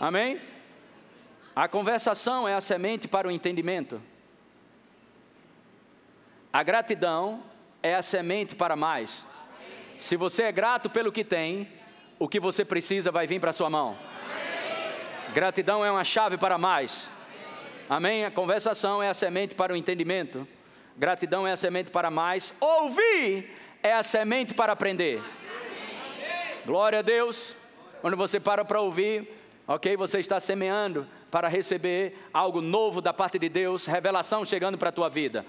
[0.00, 0.40] Amém?
[1.54, 4.00] A conversação é a semente para o entendimento.
[6.52, 7.42] A gratidão
[7.82, 9.24] é a semente para mais.
[9.98, 11.68] Se você é grato pelo que tem,
[12.18, 13.98] o que você precisa vai vir para a sua mão.
[15.34, 17.08] Gratidão é uma chave para mais.
[17.88, 18.24] Amém?
[18.24, 20.48] A conversação é a semente para o entendimento.
[20.96, 22.52] Gratidão é a semente para mais.
[22.60, 25.22] Ouvir é a semente para aprender.
[26.64, 27.54] Glória a Deus.
[28.00, 29.28] Quando você para para ouvir,
[29.66, 29.96] ok?
[29.96, 34.92] Você está semeando para receber algo novo da parte de Deus, revelação chegando para a
[34.92, 35.44] tua vida.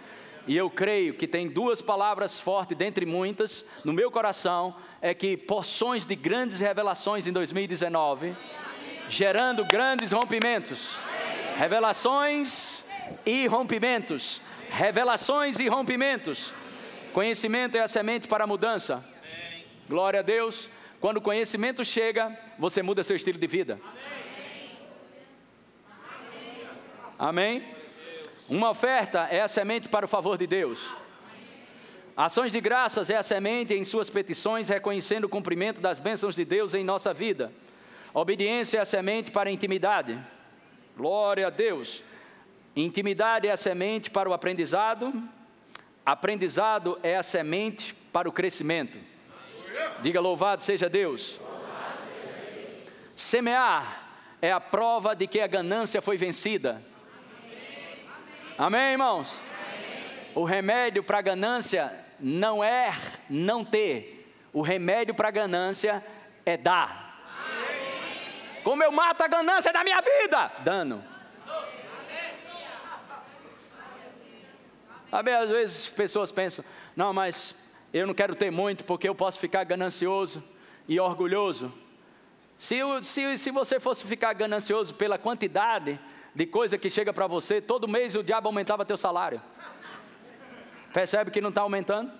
[0.47, 5.37] E eu creio que tem duas palavras fortes, dentre muitas, no meu coração, é que
[5.37, 8.35] porções de grandes revelações em 2019,
[9.09, 10.95] gerando grandes rompimentos.
[11.57, 12.83] Revelações
[13.25, 14.41] e rompimentos.
[14.69, 16.53] Revelações e rompimentos.
[17.11, 19.03] Conhecimento é a semente para a mudança.
[19.89, 20.69] Glória a Deus.
[21.01, 23.81] Quando o conhecimento chega, você muda seu estilo de vida.
[27.17, 27.65] Amém?
[28.47, 30.79] Uma oferta é a semente para o favor de Deus.
[32.15, 36.45] Ações de graças é a semente em suas petições, reconhecendo o cumprimento das bênçãos de
[36.45, 37.51] Deus em nossa vida.
[38.13, 40.19] Obediência é a semente para a intimidade.
[40.97, 42.03] Glória a Deus.
[42.75, 45.13] Intimidade é a semente para o aprendizado.
[46.05, 48.97] Aprendizado é a semente para o crescimento.
[50.01, 51.39] Diga louvado seja Deus.
[53.15, 54.09] Semear
[54.41, 56.81] é a prova de que a ganância foi vencida.
[58.57, 59.31] Amém, irmãos?
[60.33, 62.93] O remédio para a ganância não é
[63.29, 64.33] não ter.
[64.51, 66.03] O remédio para a ganância
[66.45, 67.08] é dar.
[68.63, 70.51] Como eu mato a ganância da minha vida?
[70.63, 71.03] Dando.
[75.09, 76.63] Sabe, às vezes pessoas pensam,
[76.95, 77.55] não, mas
[77.91, 80.43] eu não quero ter muito porque eu posso ficar ganancioso
[80.87, 81.73] e orgulhoso.
[82.57, 85.99] Se, se, se você fosse ficar ganancioso pela quantidade
[86.35, 89.41] de coisa que chega para você, todo mês o diabo aumentava teu salário.
[90.93, 92.11] Percebe que não está aumentando?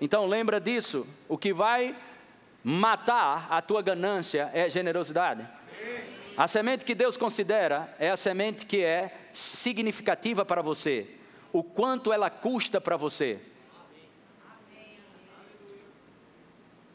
[0.00, 1.96] Então lembra disso, o que vai
[2.68, 5.46] matar a tua ganância é generosidade.
[6.36, 11.08] A semente que Deus considera é a semente que é significativa para você,
[11.52, 13.38] o quanto ela custa para você.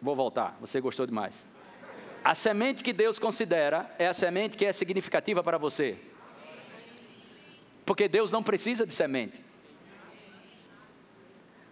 [0.02, 1.46] Vou voltar, você gostou demais.
[2.22, 5.98] A semente que Deus considera é a semente que é significativa para você.
[7.86, 9.42] Porque Deus não precisa de semente.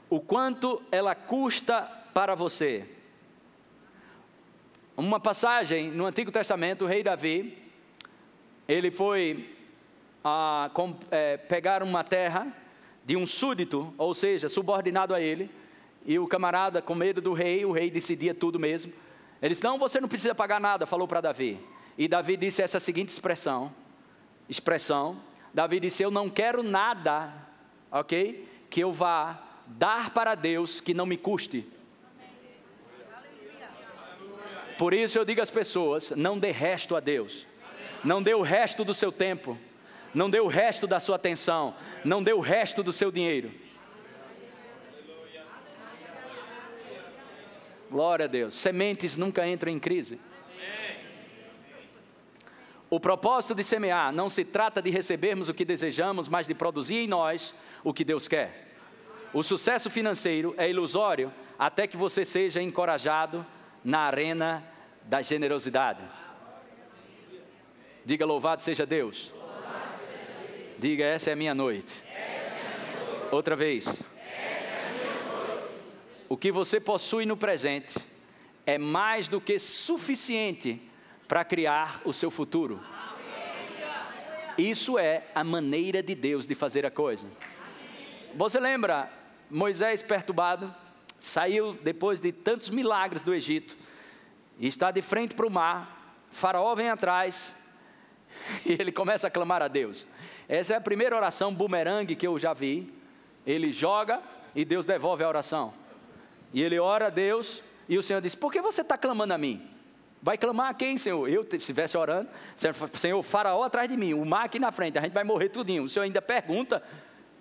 [0.10, 1.82] O quanto ela custa
[2.14, 2.96] para você.
[5.00, 7.58] Uma passagem no Antigo Testamento, o rei Davi,
[8.68, 9.56] ele foi
[10.22, 12.54] a, com, é, pegar uma terra
[13.06, 15.50] de um súdito, ou seja, subordinado a ele,
[16.06, 18.92] e o camarada, com medo do rei, o rei decidia tudo mesmo.
[19.42, 21.58] Ele disse: Não, você não precisa pagar nada, falou para Davi.
[21.98, 23.74] E Davi disse essa seguinte expressão:
[24.50, 25.18] expressão.
[25.54, 27.34] Davi disse: Eu não quero nada,
[27.90, 28.46] ok?
[28.70, 31.66] Que eu vá dar para Deus que não me custe.
[34.80, 37.46] Por isso eu digo às pessoas: não dê resto a Deus,
[38.02, 39.58] não dê o resto do seu tempo,
[40.16, 43.52] não dê o resto da sua atenção, não dê o resto do seu dinheiro.
[47.92, 48.56] Glória a Deus.
[48.56, 50.18] Sementes nunca entram em crise.
[52.90, 57.00] O propósito de semear não se trata de recebermos o que desejamos, mas de produzir
[57.00, 58.78] em nós o que Deus quer.
[59.34, 63.46] O sucesso financeiro é ilusório até que você seja encorajado
[63.84, 64.64] na arena
[65.04, 66.04] da generosidade.
[68.06, 69.34] Diga louvado seja Deus.
[70.78, 71.94] Diga essa é a minha noite.
[73.32, 74.02] Outra vez.
[76.28, 77.98] O que você possui no presente
[78.66, 80.82] é mais do que suficiente
[81.28, 82.80] para criar o seu futuro.
[84.58, 87.28] Isso é a maneira de Deus de fazer a coisa.
[88.36, 89.12] Você lembra
[89.50, 90.74] Moisés perturbado?
[91.20, 93.76] Saiu depois de tantos milagres do Egito
[94.58, 96.16] e está de frente para o mar.
[96.32, 97.56] Faraó vem atrás
[98.66, 100.08] e ele começa a clamar a Deus.
[100.48, 102.94] Essa é a primeira oração bumerangue que eu já vi.
[103.46, 104.22] Ele joga
[104.56, 105.74] e Deus devolve a oração.
[106.54, 109.38] E ele ora a Deus e o Senhor diz: Por que você está clamando a
[109.38, 109.68] mim?
[110.22, 111.30] Vai clamar a quem, Senhor?
[111.30, 112.30] Eu, se estivesse orando,
[112.94, 115.84] Senhor, Faraó atrás de mim, o mar aqui na frente, a gente vai morrer tudinho.
[115.84, 116.84] O Senhor ainda pergunta: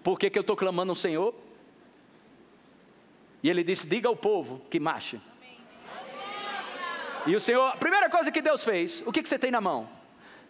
[0.03, 1.35] Por que, que eu estou clamando ao Senhor?
[3.43, 5.21] E ele disse: Diga ao povo que marche.
[7.27, 9.61] E o Senhor, a primeira coisa que Deus fez, o que, que você tem na
[9.61, 9.89] mão?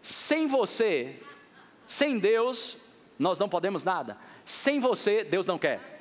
[0.00, 1.20] Sem você,
[1.86, 2.76] sem Deus,
[3.18, 4.16] nós não podemos nada.
[4.44, 5.98] Sem você, Deus não quer.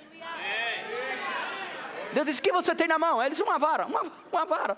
[2.13, 3.21] Deus disse: O que você tem na mão?
[3.21, 4.78] Ele disse: Uma vara, uma, uma vara.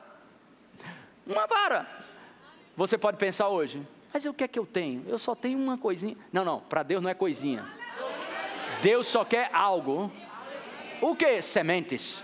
[1.25, 1.87] Uma vara.
[2.75, 5.03] Você pode pensar hoje, mas o que é que eu tenho?
[5.07, 6.17] Eu só tenho uma coisinha.
[6.31, 7.65] Não, não, para Deus não é coisinha.
[8.81, 10.11] Deus só quer algo.
[11.01, 11.41] O que?
[11.41, 12.23] Sementes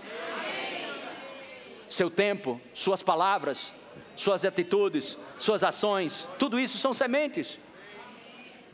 [1.88, 3.72] seu tempo, suas palavras,
[4.16, 7.58] suas atitudes, suas ações, tudo isso são sementes.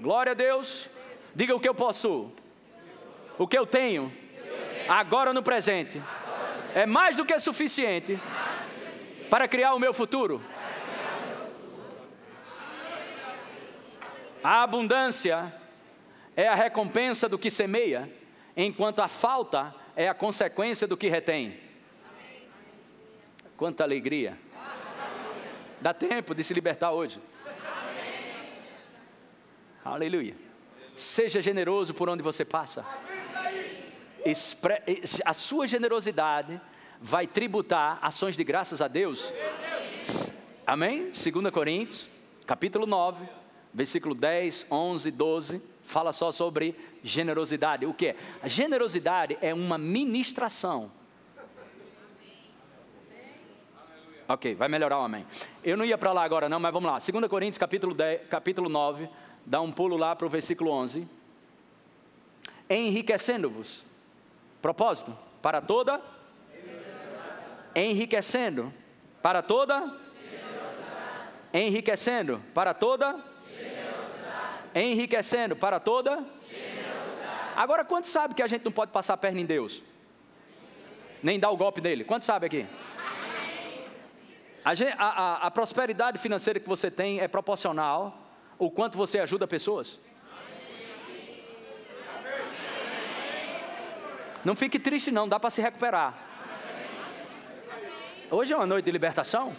[0.00, 0.88] Glória a Deus.
[1.34, 2.30] Diga o que eu posso,
[3.38, 4.12] o que eu tenho,
[4.86, 6.02] agora no presente,
[6.74, 8.20] é mais do que suficiente
[9.30, 10.42] para criar o meu futuro.
[14.44, 15.54] A abundância
[16.36, 18.12] é a recompensa do que semeia,
[18.54, 21.58] enquanto a falta é a consequência do que retém.
[23.56, 24.38] Quanta alegria.
[25.80, 27.20] Dá tempo de se libertar hoje.
[29.84, 30.36] Aleluia.
[30.94, 32.84] Seja generoso por onde você passa.
[35.24, 36.60] A sua generosidade
[37.00, 39.32] vai tributar ações de graças a Deus.
[40.64, 41.10] Amém?
[41.10, 42.08] 2 Coríntios,
[42.46, 43.28] capítulo 9,
[43.74, 47.86] versículo 10, 11, 12, fala só sobre generosidade.
[47.86, 48.14] O que?
[48.42, 50.90] A generosidade é uma ministração
[54.32, 55.26] Ok, vai melhorar o amém.
[55.62, 56.98] Eu não ia para lá agora não, mas vamos lá.
[56.98, 59.06] 2 Coríntios capítulo, 10, capítulo 9,
[59.44, 61.06] dá um pulo lá para o versículo 11.
[62.70, 63.84] Enriquecendo-vos.
[64.62, 66.00] Propósito, para toda?
[67.74, 68.72] Enriquecendo.
[69.20, 69.98] Para toda?
[71.52, 72.42] Enriquecendo.
[72.54, 73.31] Para toda?
[74.74, 75.56] Enriquecendo.
[75.56, 76.24] Para toda?
[77.54, 79.82] Agora, quantos sabe que a gente não pode passar a perna em Deus?
[81.22, 82.04] Nem dar o golpe nele?
[82.04, 82.66] Quantos sabe aqui?
[84.64, 88.16] A, a, a, prosperidade financeira que você tem é proporcional
[88.58, 89.98] o quanto você ajuda pessoas.
[94.44, 96.14] Não fique triste não, dá para se recuperar.
[98.30, 99.54] Hoje é uma noite de libertação.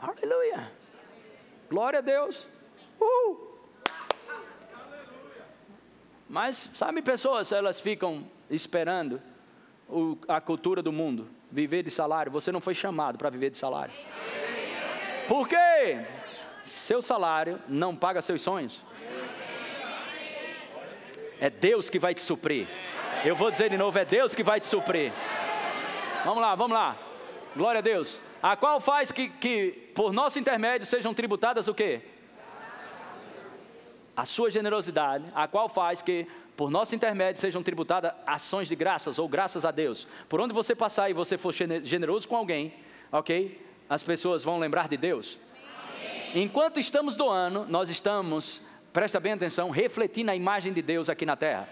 [0.00, 0.75] Aleluia.
[1.68, 2.46] Glória a Deus.
[3.00, 3.46] Uh.
[6.28, 9.20] Mas, sabe, pessoas, elas ficam esperando
[9.88, 12.32] o, a cultura do mundo, viver de salário.
[12.32, 13.94] Você não foi chamado para viver de salário.
[15.28, 16.04] Por quê?
[16.62, 18.82] Seu salário não paga seus sonhos.
[21.40, 22.66] É Deus que vai te suprir.
[23.24, 25.12] Eu vou dizer de novo: é Deus que vai te suprir.
[26.24, 26.96] Vamos lá, vamos lá.
[27.54, 28.20] Glória a Deus.
[28.42, 32.00] A qual faz que, que por nosso intermédio sejam tributadas o quê?
[34.16, 39.18] A sua generosidade, a qual faz que por nosso intermédio sejam tributadas ações de graças
[39.18, 40.08] ou graças a Deus.
[40.28, 42.72] Por onde você passar e você for generoso com alguém,
[43.12, 43.60] ok?
[43.88, 45.38] As pessoas vão lembrar de Deus.
[46.34, 51.36] Enquanto estamos doando, nós estamos, presta bem atenção, refletindo a imagem de Deus aqui na
[51.36, 51.68] terra.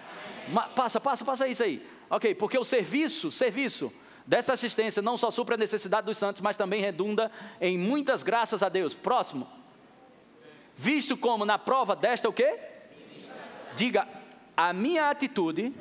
[0.77, 1.87] Passa, passa, passa isso aí.
[2.11, 3.91] Ok, porque o serviço, serviço
[4.27, 8.63] dessa assistência não só supra a necessidade dos santos, mas também redunda em muitas graças
[8.63, 8.95] a Deus.
[8.95, 9.49] Próximo.
[10.77, 12.59] Visto como na prova desta o quê?
[13.77, 14.09] Diga
[14.57, 15.73] a minha atitude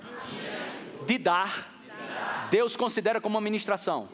[1.05, 1.69] de dar,
[2.49, 4.09] Deus considera como uma ministração.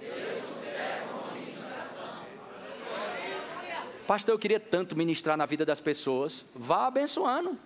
[4.08, 6.44] Pastor, eu queria tanto ministrar na vida das pessoas.
[6.56, 7.58] Vá abençoando.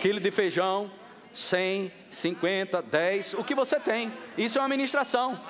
[0.00, 0.90] Quilo de feijão,
[1.34, 4.12] 100, 50, 10, o que você tem.
[4.36, 5.40] Isso é uma ministração.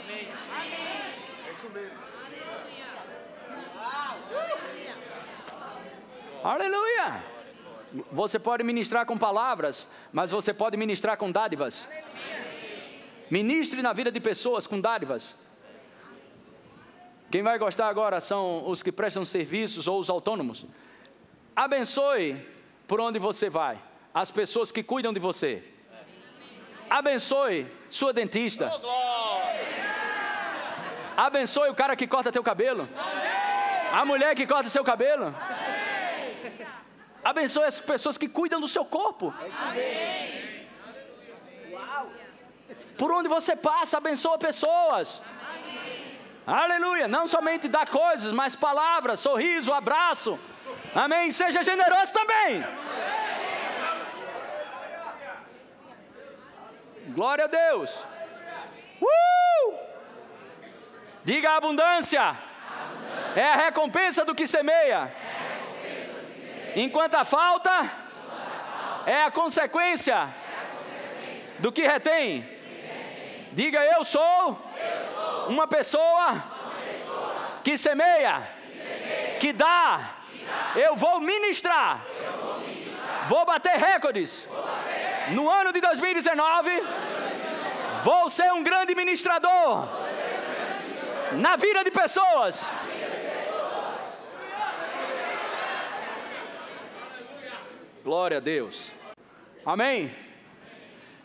[6.43, 7.25] Aleluia.
[8.11, 11.89] Você pode ministrar com palavras, mas você pode ministrar com dádivas.
[13.31, 15.37] Ministre na vida de pessoas com dádivas.
[17.31, 20.67] Quem vai gostar agora são os que prestam serviços ou os autônomos.
[21.55, 22.45] Abençoe
[22.87, 25.72] por onde você vai, as pessoas que cuidam de você.
[26.93, 28.71] Abençoe sua dentista.
[31.17, 32.87] Abençoe o cara que corta teu cabelo.
[33.91, 35.35] A mulher que corta seu cabelo.
[37.25, 39.33] Abençoe as pessoas que cuidam do seu corpo.
[42.99, 45.23] Por onde você passa, abençoa pessoas.
[46.47, 47.09] Aleluia.
[47.09, 50.39] Não somente dá coisas, mas palavras, sorriso, abraço.
[50.95, 51.31] Amém.
[51.31, 52.63] Seja generoso também.
[57.09, 57.91] Glória a Deus.
[59.01, 59.75] Uh!
[61.25, 62.37] Diga a abundância.
[63.35, 65.15] É a recompensa do que semeia.
[66.77, 67.91] Enquanto a falta
[69.07, 70.33] é a consequência
[71.59, 72.49] do que retém.
[73.53, 74.59] Diga eu sou
[75.49, 76.43] uma pessoa
[77.63, 78.43] que semeia,
[79.41, 80.15] que dá.
[80.75, 82.05] Eu vou ministrar.
[83.29, 84.49] Vou bater recordes.
[85.31, 86.71] No ano de 2019,
[88.03, 89.89] vou ser um grande ministrador
[91.39, 92.65] na vida de pessoas.
[98.03, 98.91] Glória a Deus.
[99.65, 100.13] Amém?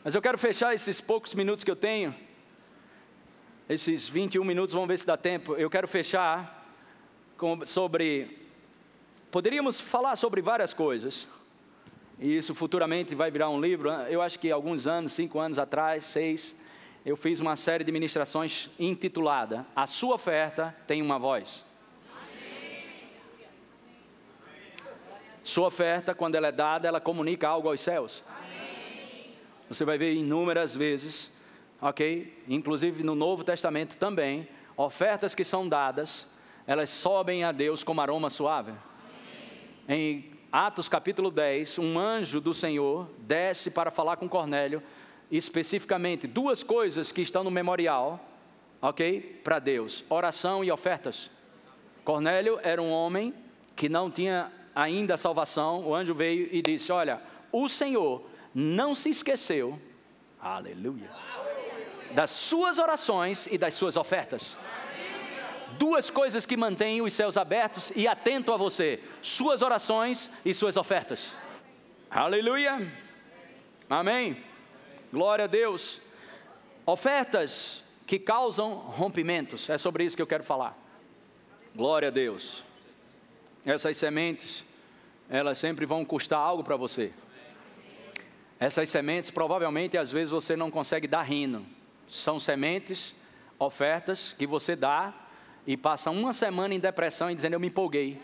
[0.03, 2.15] Mas eu quero fechar esses poucos minutos que eu tenho,
[3.67, 5.55] esses 21 minutos, vamos ver se dá tempo.
[5.55, 6.65] Eu quero fechar
[7.35, 8.47] com, sobre.
[9.31, 11.27] Poderíamos falar sobre várias coisas,
[12.19, 13.89] e isso futuramente vai virar um livro.
[13.89, 16.55] Eu acho que alguns anos, cinco anos atrás, seis,
[17.05, 21.65] eu fiz uma série de ministrações intitulada A Sua Oferta Tem uma Voz.
[25.43, 28.21] Sua oferta, quando ela é dada, ela comunica algo aos céus.
[29.69, 31.31] Você vai ver inúmeras vezes,
[31.81, 32.43] ok?
[32.49, 36.27] Inclusive no Novo Testamento também, ofertas que são dadas,
[36.65, 38.73] elas sobem a Deus como aroma suave.
[39.87, 44.81] Em Atos capítulo 10, um anjo do Senhor desce para falar com Cornélio,
[45.29, 48.17] especificamente duas coisas que estão no memorial,
[48.81, 49.41] ok?
[49.43, 51.29] Para Deus: oração e ofertas.
[52.05, 53.33] Cornélio era um homem
[53.75, 57.21] que não tinha ainda salvação, o anjo veio e disse: Olha,
[57.51, 58.25] o Senhor
[58.55, 59.77] não se esqueceu,
[60.41, 61.09] aleluia,
[62.15, 64.57] Das suas orações e das suas ofertas.
[65.77, 70.77] Duas coisas que mantêm os céus abertos e atento a você: suas orações e suas
[70.77, 71.31] ofertas.
[72.09, 72.91] Aleluia.
[73.89, 74.43] Amém.
[75.11, 76.01] Glória a Deus.
[76.85, 79.69] Ofertas que causam rompimentos.
[79.69, 80.77] É sobre isso que eu quero falar.
[81.75, 82.63] Glória a Deus.
[83.65, 84.63] Essas sementes,
[85.29, 87.11] elas sempre vão custar algo para você.
[88.59, 91.63] Essas sementes, provavelmente, às vezes você não consegue dar rindo.
[92.07, 93.13] São sementes,
[93.59, 95.13] ofertas que você dá
[95.67, 98.19] e passa uma semana em depressão e dizendo: Eu me empolguei.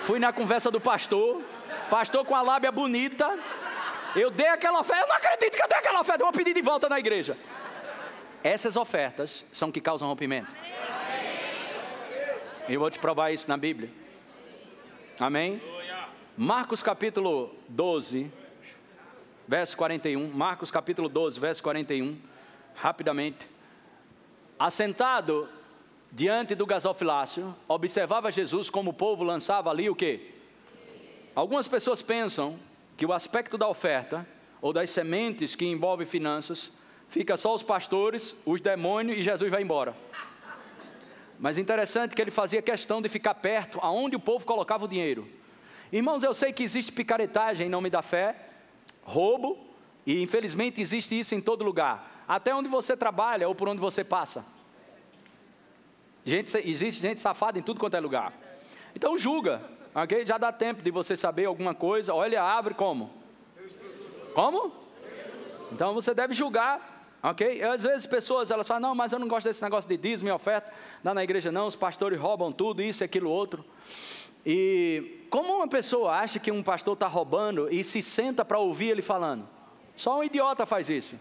[0.00, 1.42] Fui na conversa do pastor,
[1.90, 3.38] pastor com a lábia bonita.
[4.16, 6.54] Eu dei aquela oferta, eu não acredito que eu dei aquela oferta, eu vou pedir
[6.54, 7.36] de volta na igreja.
[8.42, 10.54] Essas ofertas são que causam rompimento.
[12.68, 13.90] Eu vou te provar isso na Bíblia.
[15.20, 15.60] Amém?
[16.36, 18.32] Marcos capítulo 12,
[19.46, 20.28] verso 41.
[20.28, 22.18] Marcos capítulo 12, verso 41.
[22.74, 23.48] Rapidamente.
[24.58, 25.48] Assentado
[26.14, 30.30] diante do gasofilácio, observava Jesus como o povo lançava ali o quê?
[31.34, 32.56] Algumas pessoas pensam
[32.96, 34.26] que o aspecto da oferta
[34.62, 36.70] ou das sementes que envolve finanças
[37.08, 39.92] fica só os pastores, os demônios e Jesus vai embora.
[41.36, 45.26] Mas interessante que ele fazia questão de ficar perto aonde o povo colocava o dinheiro.
[45.92, 48.36] Irmãos, eu sei que existe picaretagem em nome da fé,
[49.02, 49.58] roubo,
[50.06, 54.04] e infelizmente existe isso em todo lugar, até onde você trabalha ou por onde você
[54.04, 54.44] passa.
[56.24, 58.32] Gente, existe gente safada em tudo quanto é lugar.
[58.94, 59.60] Então julga,
[59.94, 60.24] ok?
[60.24, 62.14] Já dá tempo de você saber alguma coisa.
[62.14, 63.10] Olha a árvore como?
[64.34, 64.72] Como?
[65.72, 66.94] Então você deve julgar
[67.26, 67.62] Ok?
[67.62, 70.32] Às vezes pessoas elas falam, não, mas eu não gosto desse negócio de dízimo e
[70.32, 70.70] oferta,
[71.02, 73.64] não na igreja não, os pastores roubam tudo, isso aquilo outro.
[74.44, 78.90] E como uma pessoa acha que um pastor está roubando e se senta para ouvir
[78.90, 79.48] ele falando?
[79.96, 81.18] Só um idiota faz isso.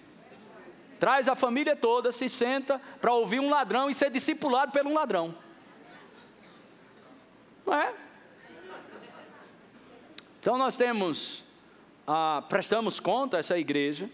[1.03, 4.93] Traz a família toda, se senta para ouvir um ladrão e ser discipulado por um
[4.93, 5.35] ladrão.
[7.65, 7.93] Não é?
[10.39, 11.43] Então nós temos,
[12.07, 14.09] ah, prestamos conta a essa igreja,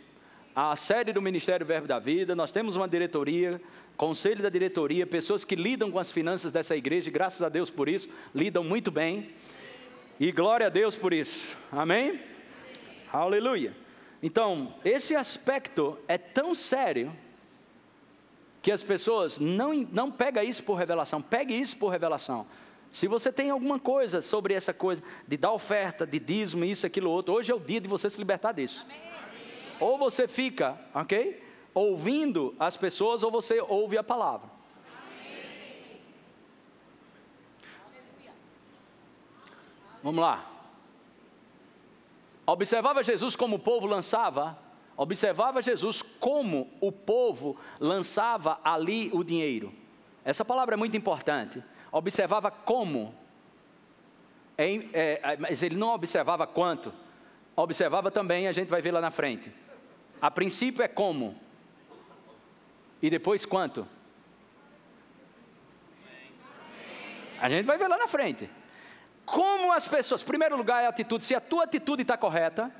[0.56, 3.62] a sede do Ministério Verbo da Vida, nós temos uma diretoria,
[3.96, 7.70] conselho da diretoria, pessoas que lidam com as finanças dessa igreja, e graças a Deus
[7.70, 9.30] por isso, lidam muito bem.
[10.20, 11.56] E glória a Deus por isso.
[11.72, 12.20] Amém?
[13.14, 13.76] Aleluia.
[14.22, 17.16] Então, esse aspecto é tão sério
[18.62, 22.46] que as pessoas não não pega isso por revelação, pegue isso por revelação.
[22.92, 27.10] Se você tem alguma coisa sobre essa coisa de dar oferta, de dízimo, isso, aquilo,
[27.10, 28.86] outro, hoje é o dia de você se libertar disso.
[28.86, 29.00] Amém.
[29.80, 31.42] Ou você fica, ok?
[31.74, 34.50] Ouvindo as pessoas, ou você ouve a palavra.
[40.04, 40.59] Vamos lá.
[42.52, 44.58] Observava Jesus como o povo lançava,
[44.98, 49.72] observava Jesus como o povo lançava ali o dinheiro.
[50.26, 51.64] Essa palavra é muito importante.
[51.92, 53.14] Observava como.
[54.58, 56.92] É, é, mas ele não observava quanto.
[57.56, 59.54] Observava também, a gente vai ver lá na frente.
[60.20, 61.40] A princípio é como.
[63.00, 63.88] E depois quanto?
[67.40, 68.50] A gente vai ver lá na frente.
[69.32, 71.24] Como as pessoas, primeiro lugar é a atitude.
[71.24, 72.72] Se a tua atitude está correta,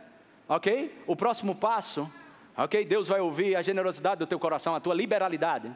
[0.48, 1.04] ok?
[1.06, 2.12] O próximo passo,
[2.58, 2.84] ok?
[2.86, 5.72] Deus vai ouvir a generosidade do teu coração, a tua liberalidade.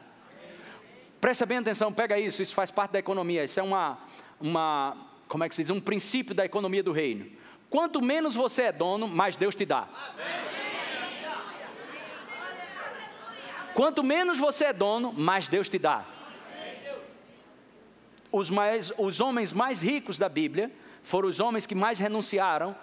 [1.20, 3.44] Presta bem atenção, pega isso, isso faz parte da economia.
[3.44, 3.98] Isso é uma,
[4.40, 4.96] uma
[5.28, 5.70] como é que se diz?
[5.70, 7.30] Um princípio da economia do reino.
[7.70, 9.88] Quanto menos você é dono, mais Deus te dá.
[13.74, 16.04] Quanto menos você é dono, mais Deus te dá.
[18.34, 20.68] Os, mais, os homens mais ricos da Bíblia
[21.04, 22.74] foram os homens que mais renunciaram,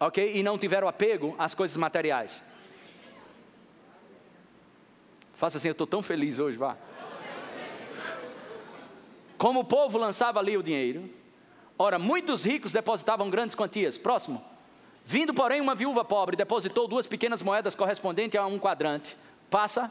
[0.00, 0.32] ok?
[0.34, 2.42] E não tiveram apego às coisas materiais.
[5.34, 6.76] Faça assim, eu estou tão feliz hoje, vá.
[9.38, 11.08] Como o povo lançava ali o dinheiro,
[11.78, 13.96] ora, muitos ricos depositavam grandes quantias.
[13.96, 14.44] Próximo.
[15.04, 19.16] Vindo, porém, uma viúva pobre depositou duas pequenas moedas correspondentes a um quadrante.
[19.48, 19.88] Passa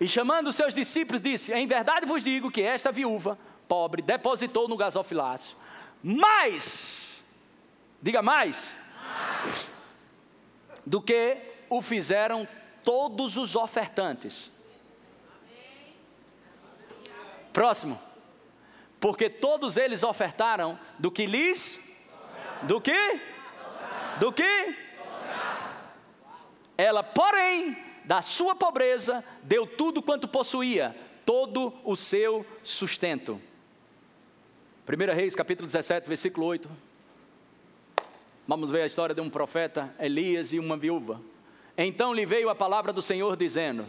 [0.00, 3.38] e chamando os seus discípulos, disse: Em verdade vos digo que esta viúva
[3.68, 5.56] pobre depositou no gasofilácio
[6.02, 7.24] mais,
[8.00, 8.76] diga mais,
[9.42, 9.68] mais,
[10.84, 11.36] do que
[11.68, 12.46] o fizeram
[12.84, 14.50] todos os ofertantes.
[17.52, 18.00] Próximo.
[19.00, 21.80] Porque todos eles ofertaram do que lhes,
[22.62, 23.20] do que,
[24.20, 24.76] do que,
[26.78, 27.76] ela, porém,
[28.06, 30.96] da sua pobreza, deu tudo quanto possuía,
[31.26, 33.40] todo o seu sustento.
[34.88, 36.70] 1 Reis, capítulo 17, versículo 8.
[38.46, 41.20] Vamos ver a história de um profeta, Elias e uma viúva.
[41.76, 43.84] Então lhe veio a palavra do Senhor dizendo: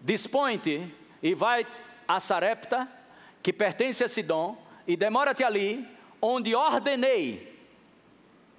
[0.00, 1.64] Dispõe-te e vai
[2.08, 2.88] a Sarepta,
[3.40, 5.86] que pertence a Sidom, e demora-te ali,
[6.20, 7.56] onde ordenei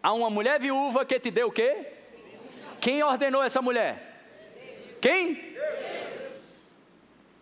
[0.01, 1.85] a uma mulher viúva que te deu o quê?
[2.79, 4.08] Quem ordenou essa mulher?
[5.01, 5.55] Quem?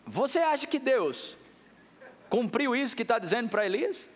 [0.06, 1.36] Você acha que Deus
[2.30, 4.08] cumpriu isso que está dizendo para Elias?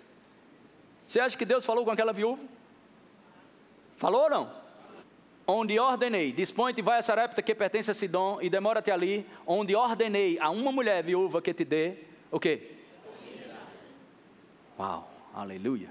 [1.07, 2.43] Você acha que Deus falou com aquela viúva?
[3.97, 4.61] Falou ou não?
[5.45, 9.75] Onde ordenei, dispõe-te e vai a Sarepta que pertence a Sidom e demora-te ali, onde
[9.75, 11.95] ordenei a uma mulher viúva que te dê
[12.31, 12.71] o quê?
[14.79, 15.89] Uau, aleluia.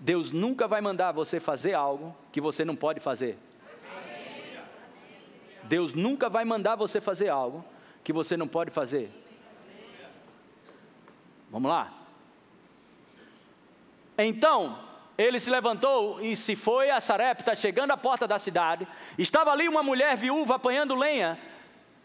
[0.00, 3.38] Deus nunca vai mandar você fazer algo que você não pode fazer.
[5.68, 7.64] Deus nunca vai mandar você fazer algo
[8.02, 9.10] que você não pode fazer.
[11.50, 11.92] Vamos lá.
[14.16, 14.78] Então,
[15.16, 18.86] ele se levantou e se foi a Sarepta, chegando à porta da cidade.
[19.16, 21.38] Estava ali uma mulher viúva apanhando lenha.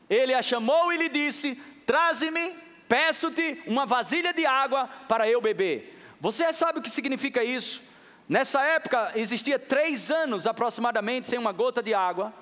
[0.10, 1.56] Ele a chamou e lhe disse:
[1.86, 2.56] Traze-me,
[2.88, 6.00] peço-te, uma vasilha de água para eu beber.
[6.20, 7.82] Você sabe o que significa isso?
[8.28, 12.34] Nessa época existia três anos aproximadamente sem uma gota de água,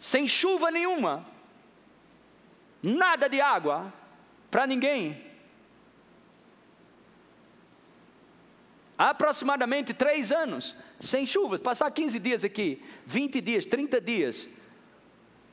[0.00, 1.26] sem chuva nenhuma,
[2.82, 3.92] nada de água
[4.50, 5.22] para ninguém.
[8.96, 14.48] Aproximadamente três anos, sem chuva, passar 15 dias aqui, 20 dias, 30 dias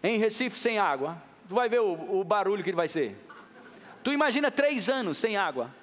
[0.01, 3.15] em Recife sem água, tu vai ver o, o barulho que vai ser.
[4.03, 5.73] Tu imagina três anos sem água.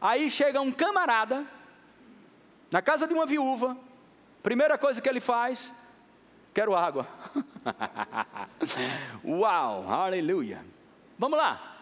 [0.00, 1.46] Aí chega um camarada
[2.70, 3.76] na casa de uma viúva,
[4.42, 5.72] primeira coisa que ele faz,
[6.52, 7.06] quero água.
[9.24, 10.64] Uau, aleluia.
[11.18, 11.78] Vamos lá.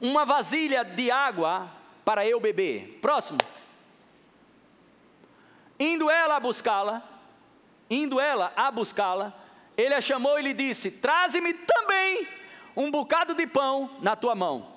[0.00, 1.70] Uma vasilha de água
[2.04, 2.98] para eu beber.
[3.00, 3.38] Próximo.
[5.78, 7.02] Indo ela a buscá-la,
[7.90, 9.32] indo ela a buscá-la,
[9.76, 12.26] ele a chamou e lhe disse: Traze-me também
[12.76, 14.74] um bocado de pão na tua mão.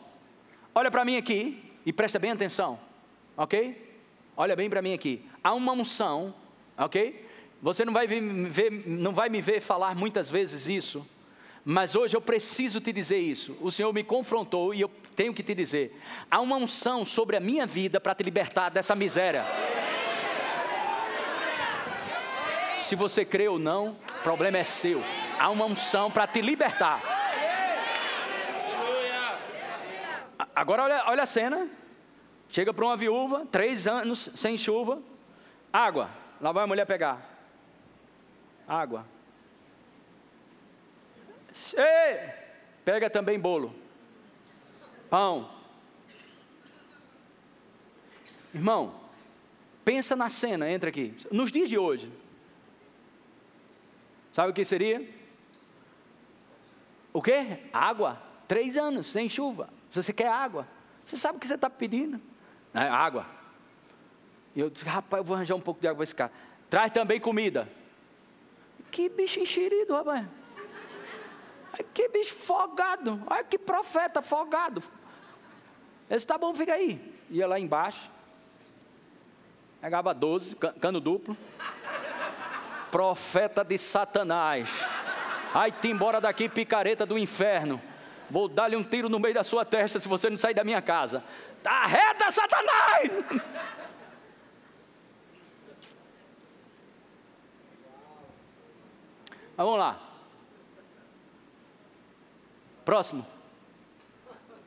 [0.73, 2.79] Olha para mim aqui e presta bem atenção,
[3.35, 3.85] ok?
[4.35, 5.25] Olha bem para mim aqui.
[5.43, 6.33] Há uma unção,
[6.77, 7.26] ok?
[7.61, 11.05] Você não vai, ver, não vai me ver falar muitas vezes isso,
[11.65, 13.57] mas hoje eu preciso te dizer isso.
[13.59, 15.99] O Senhor me confrontou e eu tenho que te dizer:
[16.29, 19.45] há uma unção sobre a minha vida para te libertar dessa miséria.
[22.77, 25.03] Se você crê ou não, o problema é seu.
[25.37, 27.01] Há uma unção para te libertar.
[30.55, 31.67] Agora olha, olha a cena.
[32.49, 35.01] Chega para uma viúva, três anos sem chuva,
[35.73, 36.09] água.
[36.39, 37.36] Lá vai a mulher pegar.
[38.67, 39.05] Água.
[41.75, 42.33] Ei,
[42.83, 43.87] pega também bolo
[45.09, 45.49] pão.
[48.53, 48.95] Irmão,
[49.83, 51.15] pensa na cena, entra aqui.
[51.31, 52.11] Nos dias de hoje,
[54.31, 55.07] sabe o que seria?
[57.13, 57.59] O quê?
[57.73, 58.21] Água.
[58.47, 59.69] Três anos sem chuva.
[59.91, 60.67] Se você quer água,
[61.05, 62.21] você sabe o que você está pedindo?
[62.73, 63.25] É, água.
[64.55, 66.31] E eu rapaz, eu vou arranjar um pouco de água para esse cara.
[66.69, 67.69] Traz também comida.
[68.97, 70.25] Que bicho enxerido, rapaz.
[71.93, 73.21] Que bicho folgado.
[73.27, 74.81] Olha que profeta folgado.
[76.09, 76.99] Esse tá bom, fica aí.
[77.29, 78.09] Ia lá embaixo.
[79.79, 81.37] Pegava 12, cano duplo.
[82.89, 84.67] Profeta de Satanás.
[85.53, 87.79] Ai, te embora daqui, picareta do inferno.
[88.31, 90.81] Vou dar-lhe um tiro no meio da sua testa se você não sair da minha
[90.81, 91.23] casa.
[91.61, 93.11] Tá reta, Satanás!
[99.57, 99.99] Mas vamos lá.
[102.85, 103.25] Próximo.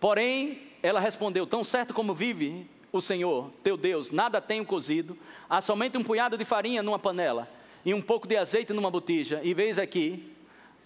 [0.01, 5.16] Porém, ela respondeu: Tão certo como vive o Senhor, teu Deus, nada tenho cozido,
[5.49, 7.49] há somente um punhado de farinha numa panela
[7.84, 9.41] e um pouco de azeite numa botija.
[9.45, 10.34] E veis aqui,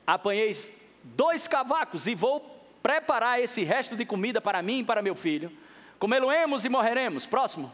[0.06, 0.54] apanhei
[1.02, 2.40] dois cavacos e vou
[2.82, 5.50] preparar esse resto de comida para mim e para meu filho.
[5.98, 7.24] Comê-lo-emos e morreremos.
[7.24, 7.72] Próximo.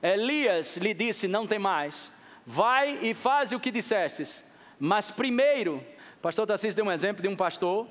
[0.00, 2.12] Elias lhe disse: Não tem mais.
[2.46, 4.44] Vai e faz o que dissestes.
[4.78, 5.76] Mas primeiro,
[6.16, 7.86] o pastor Tarcísio deu um exemplo de um pastor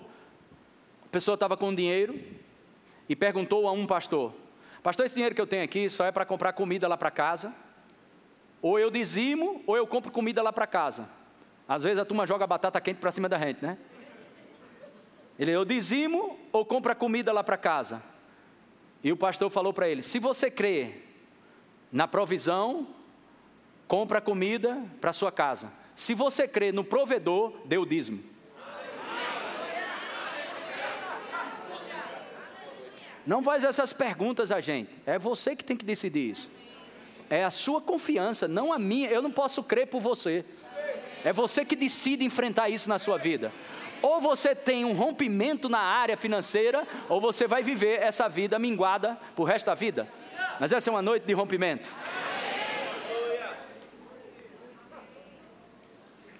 [1.07, 2.19] a pessoa estava com dinheiro
[3.07, 4.33] e perguntou a um pastor:
[4.83, 7.53] Pastor, esse dinheiro que eu tenho aqui só é para comprar comida lá para casa?
[8.61, 11.07] Ou eu dizimo, ou eu compro comida lá para casa.
[11.65, 13.77] Às vezes a turma joga batata quente para cima da gente, né?
[15.39, 18.03] Ele, eu dizimo ou compra comida lá para casa?
[19.01, 21.03] E o pastor falou para ele: se você crê
[21.89, 22.85] na provisão,
[23.87, 25.71] compra comida para sua casa.
[25.97, 28.23] Se você crê no provedor, dê o dízimo.
[33.25, 34.91] Não faz essas perguntas a gente.
[35.07, 36.51] É você que tem que decidir isso.
[37.31, 39.09] É a sua confiança, não a minha.
[39.09, 40.45] Eu não posso crer por você.
[41.25, 43.51] É você que decide enfrentar isso na sua vida.
[43.99, 49.19] Ou você tem um rompimento na área financeira, ou você vai viver essa vida minguada
[49.35, 50.07] o resto da vida.
[50.59, 51.89] Mas essa é uma noite de rompimento.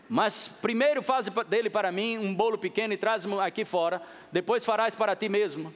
[0.10, 4.02] Mas primeiro faz dele para mim um bolo pequeno e traz aqui fora.
[4.32, 5.74] Depois farás para ti mesmo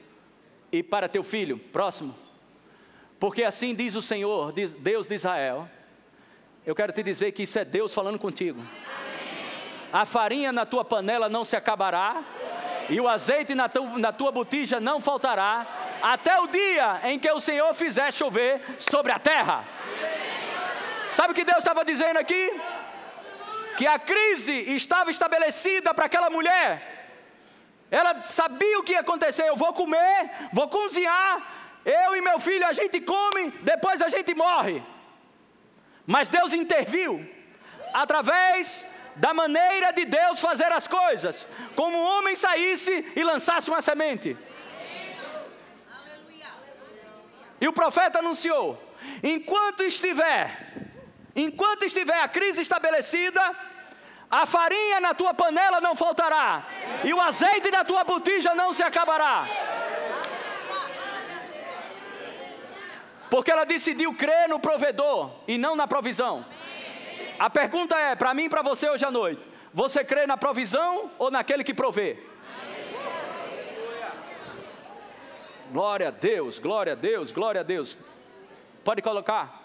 [0.70, 1.58] e para teu filho.
[1.58, 2.14] Próximo.
[3.20, 5.68] Porque assim diz o Senhor, Deus de Israel.
[6.64, 8.62] Eu quero te dizer que isso é Deus falando contigo.
[9.92, 12.24] A farinha na tua panela não se acabará,
[12.88, 15.66] e o azeite na, tu, na tua botija não faltará,
[16.02, 19.64] até o dia em que o Senhor fizer chover sobre a terra.
[21.10, 22.60] Sabe o que Deus estava dizendo aqui?
[23.76, 26.92] Que a crise estava estabelecida para aquela mulher.
[27.90, 29.46] Ela sabia o que ia acontecer.
[29.46, 31.46] Eu vou comer, vou cozinhar,
[31.84, 34.82] eu e meu filho a gente come, depois a gente morre.
[36.06, 37.28] Mas Deus interviu
[37.92, 41.46] através da maneira de Deus fazer as coisas,
[41.76, 44.36] como um homem saísse e lançasse uma semente.
[47.60, 48.82] E o profeta anunciou:
[49.22, 50.71] enquanto estiver
[51.34, 53.40] Enquanto estiver a crise estabelecida,
[54.30, 56.66] a farinha na tua panela não faltará,
[57.04, 59.46] e o azeite na tua botija não se acabará.
[63.30, 66.44] Porque ela decidiu crer no provedor e não na provisão.
[67.38, 71.10] A pergunta é, para mim e para você hoje à noite: você crê na provisão
[71.18, 72.18] ou naquele que provê?
[75.72, 77.96] Glória a Deus, glória a Deus, glória a Deus.
[78.84, 79.61] Pode colocar.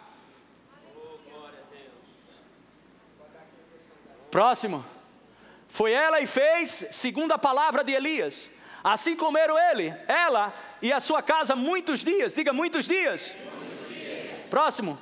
[4.32, 4.86] Próximo.
[5.68, 8.50] Foi ela e fez segundo a palavra de Elias.
[8.84, 12.34] Assim comeram ele, ela e a sua casa muitos dias.
[12.34, 13.36] Diga muitos dias.
[13.36, 14.50] Muitos dias.
[14.50, 14.98] Próximo.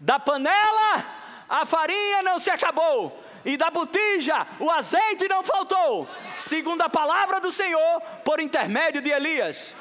[0.00, 6.82] Da panela a farinha não se acabou, e da botija o azeite não faltou, segundo
[6.82, 9.72] a palavra do Senhor, por intermédio de Elias.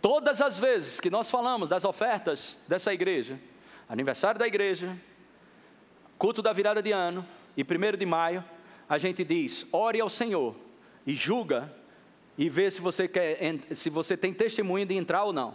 [0.00, 3.38] Todas as vezes que nós falamos das ofertas dessa igreja,
[3.88, 4.96] aniversário da igreja,
[6.18, 8.44] culto da virada de ano e primeiro de maio,
[8.88, 10.54] a gente diz: ore ao Senhor
[11.06, 11.72] e julga
[12.36, 13.38] e vê se você quer,
[13.74, 15.54] se você tem testemunho de entrar ou não.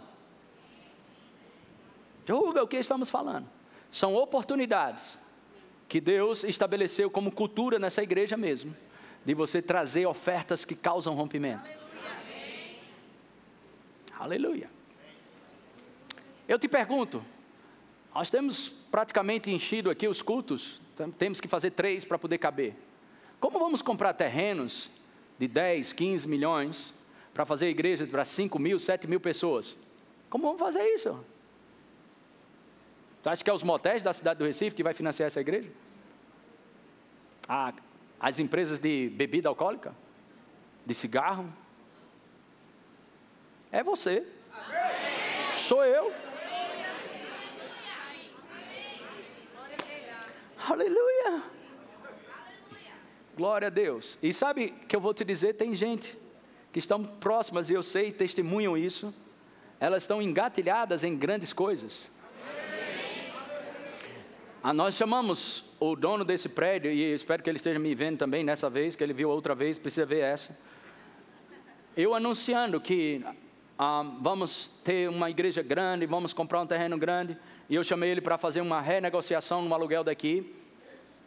[2.26, 3.46] Julga o que estamos falando.
[3.90, 5.18] São oportunidades
[5.88, 8.74] que Deus estabeleceu como cultura nessa igreja mesmo,
[9.24, 11.68] de você trazer ofertas que causam rompimento.
[14.18, 14.18] Aleluia.
[14.18, 14.70] Aleluia.
[16.48, 17.24] Eu te pergunto,
[18.14, 20.80] nós temos praticamente enchido aqui os cultos,
[21.18, 22.74] temos que fazer três para poder caber.
[23.40, 24.88] Como vamos comprar terrenos
[25.38, 26.94] de 10, 15 milhões
[27.34, 29.76] para fazer igreja para 5 mil, 7 mil pessoas?
[30.30, 31.24] Como vamos fazer isso?
[33.22, 35.70] Tu acha que é os motéis da cidade do Recife que vai financiar essa igreja?
[37.48, 37.72] Ah,
[38.20, 39.94] as empresas de bebida alcoólica?
[40.86, 41.52] De cigarro?
[43.72, 44.24] É você.
[45.54, 46.12] Sou eu.
[50.66, 51.42] Aleluia!
[53.36, 54.18] Glória a Deus.
[54.22, 56.16] E sabe que eu vou te dizer, tem gente
[56.72, 59.12] que estão próximas e eu sei, testemunham isso.
[59.78, 62.08] Elas estão engatilhadas em grandes coisas.
[64.62, 68.42] Ah, nós chamamos o dono desse prédio, e espero que ele esteja me vendo também
[68.42, 70.56] nessa vez, que ele viu outra vez, precisa ver essa.
[71.94, 73.22] Eu anunciando que
[73.78, 77.36] ah, vamos ter uma igreja grande, vamos comprar um terreno grande.
[77.68, 80.54] E eu chamei ele para fazer uma renegociação no aluguel daqui,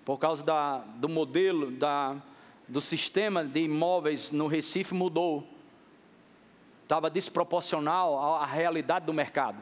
[0.06, 2.16] por causa da, do modelo, da,
[2.68, 5.48] do sistema de imóveis no Recife mudou.
[6.84, 9.58] Estava desproporcional à, à realidade do mercado.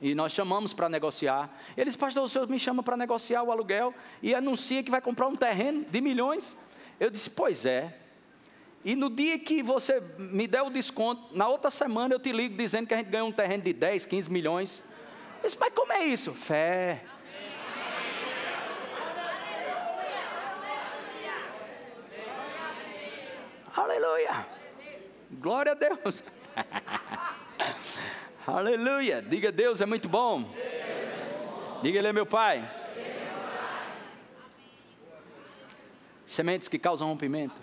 [0.00, 1.50] E nós chamamos para negociar.
[1.76, 5.26] Eles, pastor, o senhor me chama para negociar o aluguel e anuncia que vai comprar
[5.26, 6.56] um terreno de milhões.
[7.00, 7.96] Eu disse, pois é.
[8.84, 12.56] E no dia que você me der o desconto, na outra semana eu te ligo
[12.56, 14.82] dizendo que a gente ganhou um terreno de 10, 15 milhões.
[15.42, 16.32] Disse, mas como é isso?
[16.32, 17.02] Fé.
[23.74, 24.46] Aleluia.
[25.30, 26.22] Glória a Deus.
[28.46, 29.22] Aleluia.
[29.22, 30.52] Diga Deus é muito bom.
[31.82, 32.68] Diga Ele é meu Pai.
[36.26, 37.54] Sementes que causam rompimento.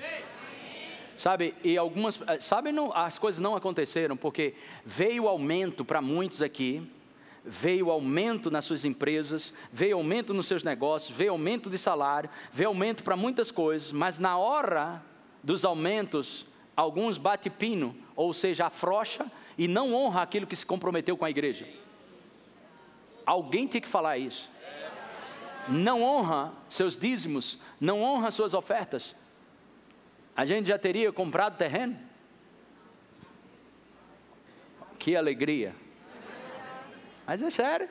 [1.16, 4.54] Sabe, e algumas, eh, sabe, não, as coisas não aconteceram porque
[4.86, 6.86] veio aumento para muitos aqui,
[7.46, 12.70] veio aumento nas suas empresas, veio aumento nos seus negócios, veio aumento de salário, veio
[12.70, 15.04] aumento para muitas coisas, mas na hora
[15.44, 21.16] dos aumentos, alguns bate pino, ou seja, afrocha e não honra aquilo que se comprometeu
[21.16, 21.68] com a igreja.
[23.24, 24.50] Alguém tem que falar isso.
[25.68, 29.16] não honra seus dízimos, não honra suas ofertas,
[30.36, 31.98] a gente já teria comprado terreno?
[34.98, 35.85] Que alegria!
[37.26, 37.90] Mas é sério.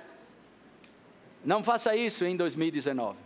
[1.45, 3.19] Não faça isso em 2019.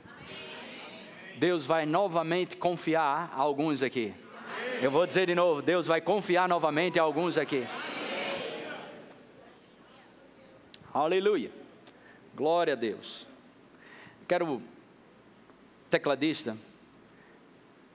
[1.39, 4.13] Deus vai novamente confiar a alguns aqui.
[4.83, 7.67] Eu vou dizer de novo: Deus vai confiar novamente a alguns aqui.
[10.93, 11.51] Aleluia.
[12.35, 13.27] Glória a Deus.
[14.27, 14.63] Quero,
[15.91, 16.57] tecladista,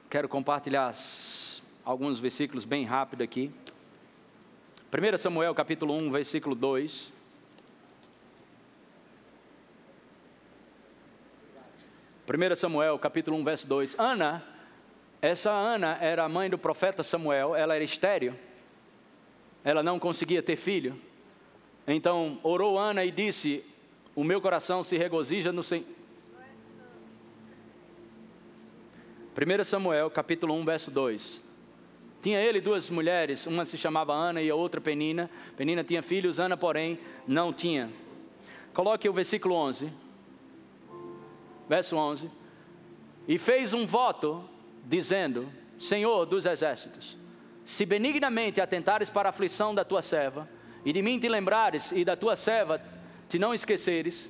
[0.09, 0.93] quero compartilhar
[1.83, 3.51] alguns versículos bem rápido aqui.
[4.91, 7.22] 1 Samuel capítulo 1, versículo 2.
[12.25, 13.95] 1 Samuel capítulo 1, verso 2.
[13.99, 14.41] Ana,
[15.21, 18.33] essa Ana era a mãe do profeta Samuel, ela era estéreo,
[19.61, 20.97] ela não conseguia ter filho.
[21.85, 23.65] Então orou Ana e disse:
[24.15, 25.85] O meu coração se regozija no Senhor.
[29.35, 31.41] 1 Samuel capítulo 1, verso 2.
[32.21, 35.29] Tinha ele duas mulheres, uma se chamava Ana e a outra Penina.
[35.57, 36.97] Penina tinha filhos, Ana, porém,
[37.27, 37.91] não tinha.
[38.73, 40.02] Coloque o versículo 11.
[41.67, 42.29] Verso 11.
[43.27, 44.43] E fez um voto,
[44.85, 47.17] dizendo: Senhor dos exércitos,
[47.65, 50.49] se benignamente atentares para a aflição da tua serva,
[50.85, 52.81] e de mim te lembrares, e da tua serva
[53.29, 54.29] te não esqueceres,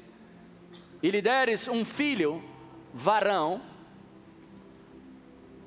[1.01, 2.43] e lhe deres um filho,
[2.93, 3.61] varão,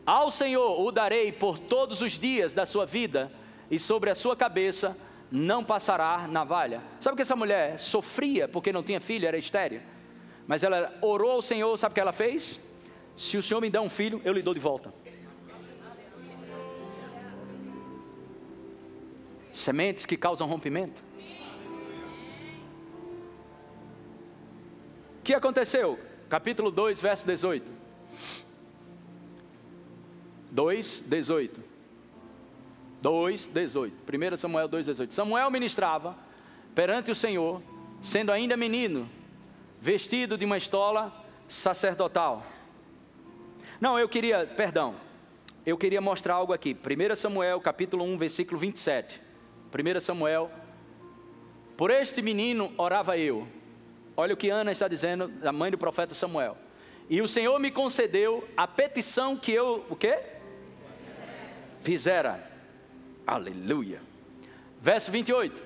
[0.07, 3.33] ao Senhor o darei por todos os dias da sua vida,
[3.69, 4.97] e sobre a sua cabeça
[5.31, 6.81] não passará navalha.
[7.01, 9.83] Sabe que essa mulher sofria porque não tinha filho, era estéreo.
[10.47, 12.61] Mas ela orou ao Senhor, sabe o que ela fez?
[13.17, 14.93] Se o Senhor me dá um filho, eu lhe dou de volta.
[19.51, 21.03] Sementes que causam rompimento.
[25.19, 25.99] O que aconteceu?
[26.29, 27.71] Capítulo 2, verso 18.
[30.53, 31.65] 2, 18.
[33.03, 33.95] 2, 18.
[34.35, 35.15] 1 Samuel 2, 18.
[35.15, 36.17] Samuel ministrava
[36.75, 37.63] perante o Senhor,
[38.03, 39.09] sendo ainda menino,
[39.87, 41.15] vestido de uma estola
[41.47, 42.45] sacerdotal.
[43.81, 44.97] Não, eu queria, perdão,
[45.65, 46.75] eu queria mostrar algo aqui.
[46.77, 49.23] 1 Samuel capítulo 1, versículo 27.
[49.73, 50.51] 1 Samuel,
[51.77, 53.47] por este menino orava eu.
[54.17, 56.59] Olha o que Ana está dizendo, a mãe do profeta Samuel.
[57.09, 60.19] E o Senhor me concedeu a petição que eu, o quê?
[61.79, 62.45] Fizera.
[63.25, 64.01] Aleluia.
[64.83, 65.63] Verso 28.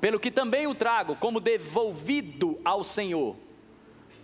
[0.00, 3.36] Pelo que também o trago como devolvido ao Senhor,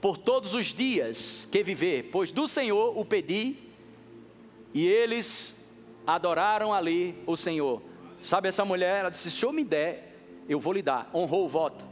[0.00, 3.56] por todos os dias que viver, pois do Senhor o pedi,
[4.72, 5.54] e eles
[6.06, 7.82] adoraram ali o Senhor.
[8.20, 9.00] Sabe essa mulher?
[9.00, 10.16] Ela disse: Se o Senhor me der,
[10.48, 11.10] eu vou lhe dar.
[11.14, 11.84] Honrou o voto.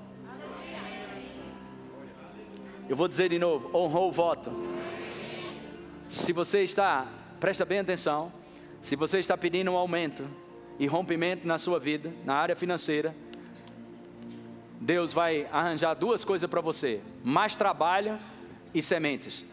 [2.89, 4.51] Eu vou dizer de novo: honrou o voto.
[6.09, 7.07] Se você está,
[7.41, 8.33] presta bem atenção.
[8.83, 10.29] Se você está pedindo um aumento
[10.79, 13.17] e rompimento na sua vida, na área financeira,
[14.85, 18.19] Deus vai arranjar duas coisas para você: mais trabalho
[18.75, 19.47] e sementes.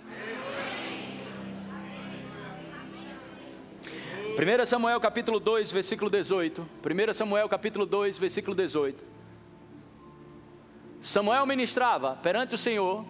[4.31, 6.61] 1 Samuel capítulo 2, versículo 18.
[6.61, 9.01] 1 Samuel capítulo 2, versículo 18.
[11.01, 13.05] Samuel ministrava perante o Senhor,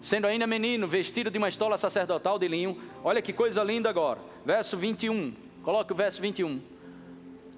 [0.00, 2.80] sendo ainda menino, vestido de uma estola sacerdotal de linho.
[3.02, 4.20] Olha que coisa linda agora.
[4.44, 5.34] Verso 21.
[5.64, 6.60] Coloque o verso 21.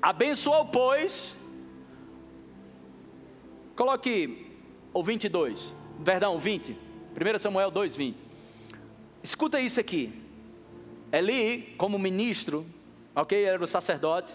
[0.01, 1.38] Abençoou, pois.
[3.79, 4.45] Coloque
[4.93, 5.73] o 22.
[6.05, 6.77] Perdão, 20.
[7.15, 8.17] 1 Samuel 2, 20.
[9.23, 10.21] Escuta isso aqui.
[11.13, 12.67] Eli, como ministro,
[13.15, 13.45] ok?
[13.45, 14.35] Era o sacerdote,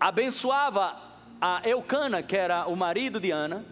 [0.00, 1.00] abençoava
[1.40, 3.64] a Eucana, que era o marido de Ana,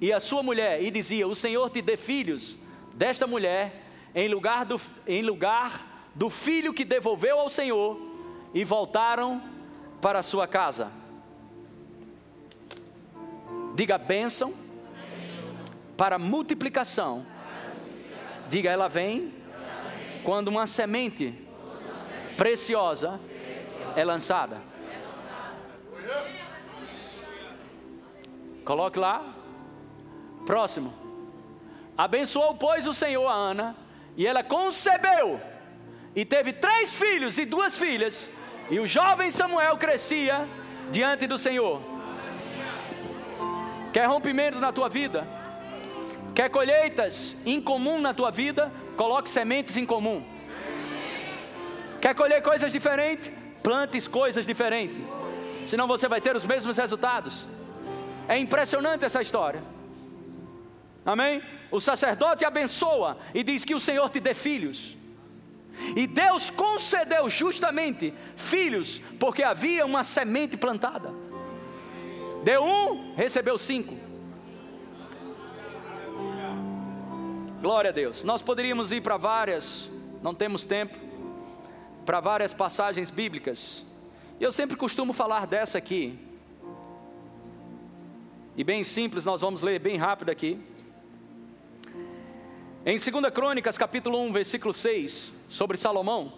[0.00, 2.58] e a sua mulher, e dizia: O Senhor te dê filhos
[2.96, 3.80] desta mulher,
[4.12, 7.96] em lugar do, em lugar do filho que devolveu ao Senhor,
[8.52, 9.40] e voltaram
[10.00, 10.90] para a sua casa.
[13.74, 14.54] Diga bênção
[15.96, 17.24] para multiplicação.
[18.50, 19.32] Diga, ela vem
[20.22, 21.34] quando uma semente
[22.36, 23.20] preciosa
[23.96, 24.60] é lançada.
[28.64, 29.34] Coloque lá.
[30.46, 30.92] Próximo.
[31.96, 33.76] Abençoou, pois, o Senhor a Ana,
[34.16, 35.40] e ela concebeu,
[36.16, 38.30] e teve três filhos e duas filhas,
[38.70, 40.48] e o jovem Samuel crescia
[40.90, 41.91] diante do Senhor.
[43.92, 45.26] Quer rompimento na tua vida?
[46.34, 48.72] Quer colheitas incomum na tua vida?
[48.96, 50.24] Coloque sementes em comum.
[52.00, 53.30] Quer colher coisas diferentes?
[53.62, 54.98] Plantes coisas diferentes.
[55.66, 57.44] Senão você vai ter os mesmos resultados.
[58.26, 59.62] É impressionante essa história.
[61.04, 61.42] Amém?
[61.70, 64.96] O sacerdote abençoa e diz que o Senhor te dê filhos.
[65.96, 71.12] E Deus concedeu justamente filhos, porque havia uma semente plantada.
[72.42, 73.94] Deu um, recebeu cinco.
[77.60, 78.24] Glória a Deus.
[78.24, 79.88] Nós poderíamos ir para várias,
[80.20, 80.98] não temos tempo,
[82.04, 83.84] para várias passagens bíblicas.
[84.40, 86.18] Eu sempre costumo falar dessa aqui.
[88.56, 90.58] E bem simples, nós vamos ler bem rápido aqui.
[92.84, 96.32] Em 2 Crônicas, capítulo 1, versículo 6, sobre Salomão.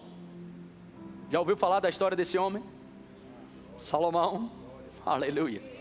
[1.31, 2.63] Já ouviu falar da história desse homem?
[3.79, 4.51] Salomão.
[5.03, 5.74] Aleluia.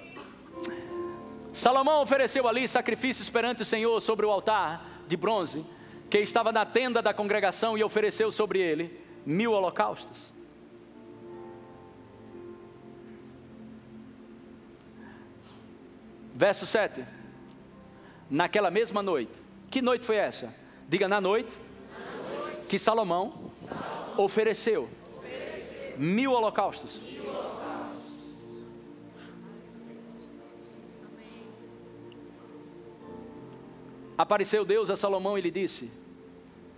[1.54, 5.64] Salomão ofereceu ali sacrifícios perante o Senhor sobre o altar de bronze,
[6.10, 10.18] que estava na tenda da congregação e ofereceu sobre ele mil holocaustos.
[16.34, 17.04] Verso 7.
[18.28, 19.30] Naquela mesma noite.
[19.70, 20.52] Que noite foi essa?
[20.88, 21.56] Diga na noite.
[22.68, 23.52] Que Salomão,
[24.16, 24.88] ofereceu.
[25.96, 27.00] Mil holocaustos.
[34.16, 35.90] Apareceu Deus a Salomão e lhe disse: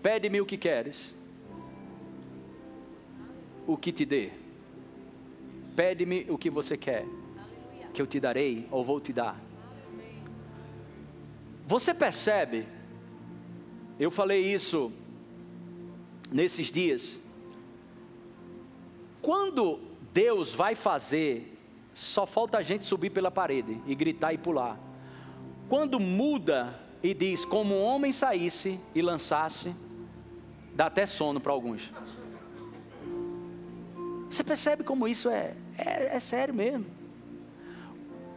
[0.02, 1.14] Pede-me o que queres,
[3.66, 4.30] o que te dê.
[5.74, 7.04] Pede-me o que você quer,
[7.92, 9.38] que eu te darei ou vou te dar.
[11.66, 12.66] Você percebe?
[13.98, 14.92] Eu falei isso
[16.30, 17.18] nesses dias.
[19.20, 19.80] Quando
[20.12, 21.58] Deus vai fazer,
[21.92, 24.78] só falta a gente subir pela parede e gritar e pular.
[25.68, 29.74] Quando muda e diz como um homem saísse e lançasse,
[30.74, 31.90] dá até sono para alguns.
[34.30, 36.86] Você percebe como isso é, é, é sério mesmo.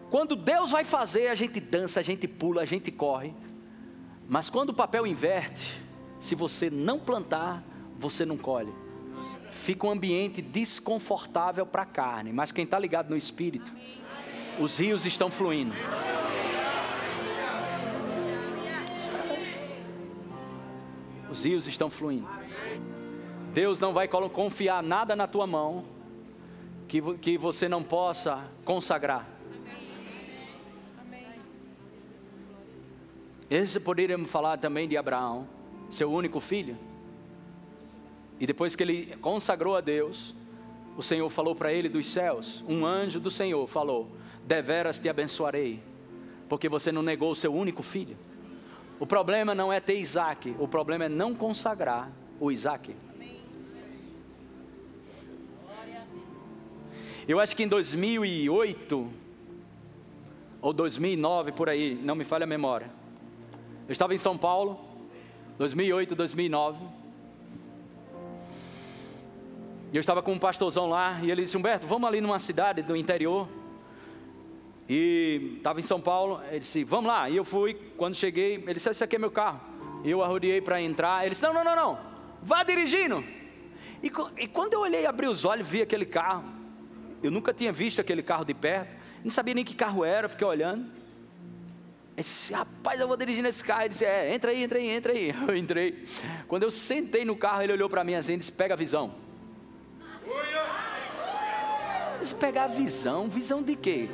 [0.10, 3.34] Quando Deus vai fazer, a gente dança, a gente pula, a gente corre.
[4.28, 5.82] Mas quando o papel inverte,
[6.20, 7.64] se você não plantar,
[7.97, 8.74] você não colhe.
[9.51, 13.74] Fica um ambiente desconfortável para a carne, mas quem está ligado no espírito,
[14.60, 15.74] os rios estão fluindo.
[21.30, 22.28] Os rios estão fluindo.
[23.54, 25.86] Deus não vai confiar nada na tua mão
[26.88, 29.28] que, que você não possa consagrar.
[33.50, 35.47] Esse poderíamos falar também de Abraão,
[35.89, 36.78] seu único filho.
[38.39, 40.36] E depois que ele consagrou a Deus,
[40.95, 44.08] o Senhor falou para ele dos céus, um anjo do Senhor falou:
[44.45, 45.82] Deveras te abençoarei,
[46.47, 48.18] porque você não negou o seu único filho.
[49.00, 52.95] O problema não é ter Isaac, o problema é não consagrar o Isaac.
[57.28, 59.14] Eu acho que em 2008
[60.62, 62.91] ou 2009 por aí, não me falha a memória.
[63.88, 64.80] Eu estava em São Paulo,
[65.58, 66.86] 2008, 2009.
[69.91, 72.82] E eu estava com um pastorzão lá, e ele disse: Humberto, vamos ali numa cidade
[72.82, 73.47] do interior.
[74.89, 77.29] E estava em São Paulo, ele disse: Vamos lá.
[77.29, 79.61] E eu fui, quando cheguei, ele disse: Esse aqui é meu carro.
[80.03, 81.21] E eu arrodeei para entrar.
[81.21, 81.99] Ele disse: Não, não, não, não,
[82.41, 83.23] vá dirigindo.
[84.01, 86.43] E, e quando eu olhei, abri os olhos, vi aquele carro.
[87.21, 90.47] Eu nunca tinha visto aquele carro de perto, não sabia nem que carro era, fiquei
[90.47, 90.99] olhando.
[92.15, 93.81] Ele disse, rapaz, eu vou dirigir nesse carro.
[93.81, 95.35] Ele disse, é, entra aí, entra aí, entra aí.
[95.47, 96.05] Eu entrei.
[96.47, 99.15] Quando eu sentei no carro, ele olhou para mim assim disse, pega a visão.
[102.13, 103.29] Eu disse, pegar a visão?
[103.29, 104.09] Visão de quê?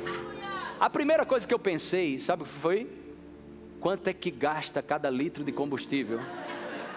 [0.78, 2.90] A primeira coisa que eu pensei, sabe o que foi?
[3.80, 6.20] Quanto é que gasta cada litro de combustível?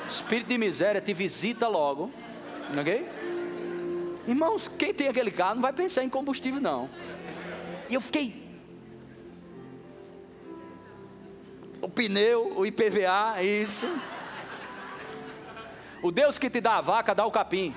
[0.10, 2.12] Espírito de miséria te visita logo,
[2.78, 3.08] ok?
[4.28, 6.90] Irmãos, quem tem aquele carro não vai pensar em combustível, não.
[7.90, 8.50] E eu fiquei
[11.82, 13.88] o pneu, o IPVA, isso.
[16.02, 17.74] O Deus que te dá a vaca dá o capim.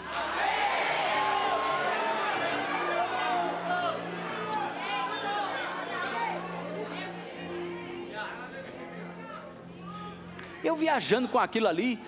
[10.63, 11.99] Eu viajando com aquilo ali,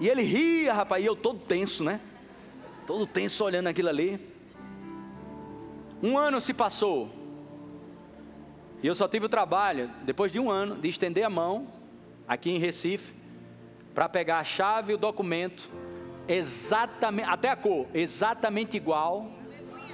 [0.00, 2.00] e ele ria, rapaz, e eu todo tenso, né?
[2.86, 4.20] Todo tenso olhando aquilo ali.
[6.02, 7.10] Um ano se passou,
[8.82, 11.66] e eu só tive o trabalho, depois de um ano, de estender a mão,
[12.26, 13.14] aqui em Recife,
[13.94, 15.68] para pegar a chave e o documento,
[16.28, 19.30] exatamente, até a cor, exatamente igual,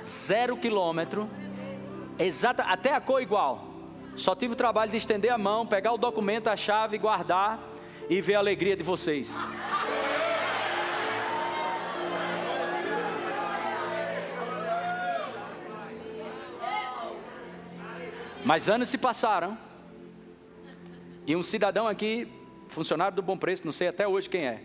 [0.05, 1.31] zero quilômetro,
[2.19, 3.74] exata, até a cor igual.
[4.17, 7.59] Só tive o trabalho de estender a mão, pegar o documento, a chave, guardar
[8.09, 9.35] e ver a alegria de vocês.
[18.45, 19.57] Mas anos se passaram.
[21.27, 22.31] E um cidadão aqui,
[22.69, 24.63] funcionário do Bom Preço, não sei até hoje quem é.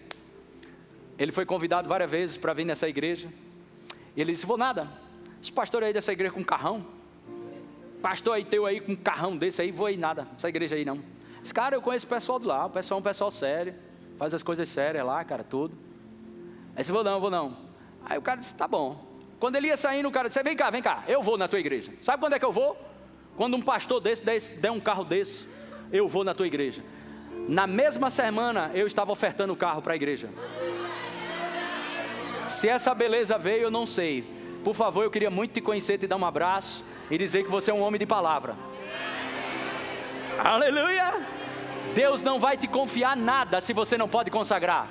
[1.17, 3.29] Ele foi convidado várias vezes para vir nessa igreja.
[4.15, 4.89] E ele disse: Vou nada.
[5.41, 6.98] Esse pastor aí dessa igreja com carrão.
[8.01, 10.27] Pastor aí teu aí com carrão desse aí, vou aí nada.
[10.37, 11.01] Essa igreja aí não.
[11.43, 12.65] Esse cara, eu conheço o pessoal de lá.
[12.65, 13.75] O pessoal é um pessoal sério.
[14.17, 15.77] Faz as coisas sérias lá, cara, tudo.
[16.75, 17.57] Aí você vou não, vou não.
[18.05, 19.05] Aí o cara disse: Tá bom.
[19.39, 21.59] Quando ele ia saindo, o cara disse: Vem cá, vem cá, eu vou na tua
[21.59, 21.91] igreja.
[21.99, 22.77] Sabe quando é que eu vou?
[23.35, 25.45] Quando um pastor desse der um carro desse,
[25.91, 26.83] eu vou na tua igreja.
[27.47, 30.29] Na mesma semana, eu estava ofertando o carro para a igreja.
[32.47, 34.23] Se essa beleza veio, eu não sei.
[34.63, 37.71] Por favor, eu queria muito te conhecer, te dar um abraço e dizer que você
[37.71, 38.55] é um homem de palavra.
[40.37, 41.15] Aleluia!
[41.93, 44.87] Deus não vai te confiar nada se você não pode consagrar.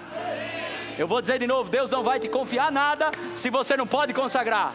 [0.98, 4.12] Eu vou dizer de novo: Deus não vai te confiar nada se você não pode
[4.12, 4.74] consagrar.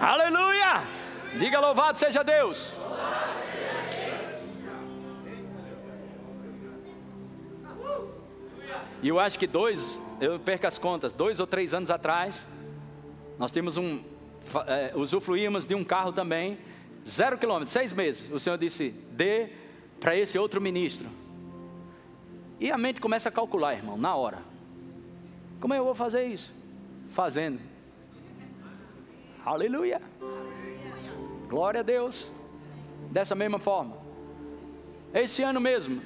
[0.00, 0.82] Aleluia!
[1.38, 2.74] Diga louvado seja Deus.
[9.02, 12.46] E eu acho que dois, eu perco as contas, dois ou três anos atrás,
[13.40, 14.02] nós temos um,
[14.66, 16.58] é, usufruímos de um carro também,
[17.08, 18.30] zero quilômetros, seis meses.
[18.30, 19.48] O Senhor disse: dê
[19.98, 21.08] para esse outro ministro.
[22.60, 24.42] E a mente começa a calcular, irmão, na hora.
[25.58, 26.52] Como eu vou fazer isso?
[27.08, 27.58] Fazendo.
[29.42, 30.02] Aleluia.
[31.48, 32.30] Glória a Deus.
[33.10, 33.96] Dessa mesma forma.
[35.14, 36.02] Esse ano mesmo,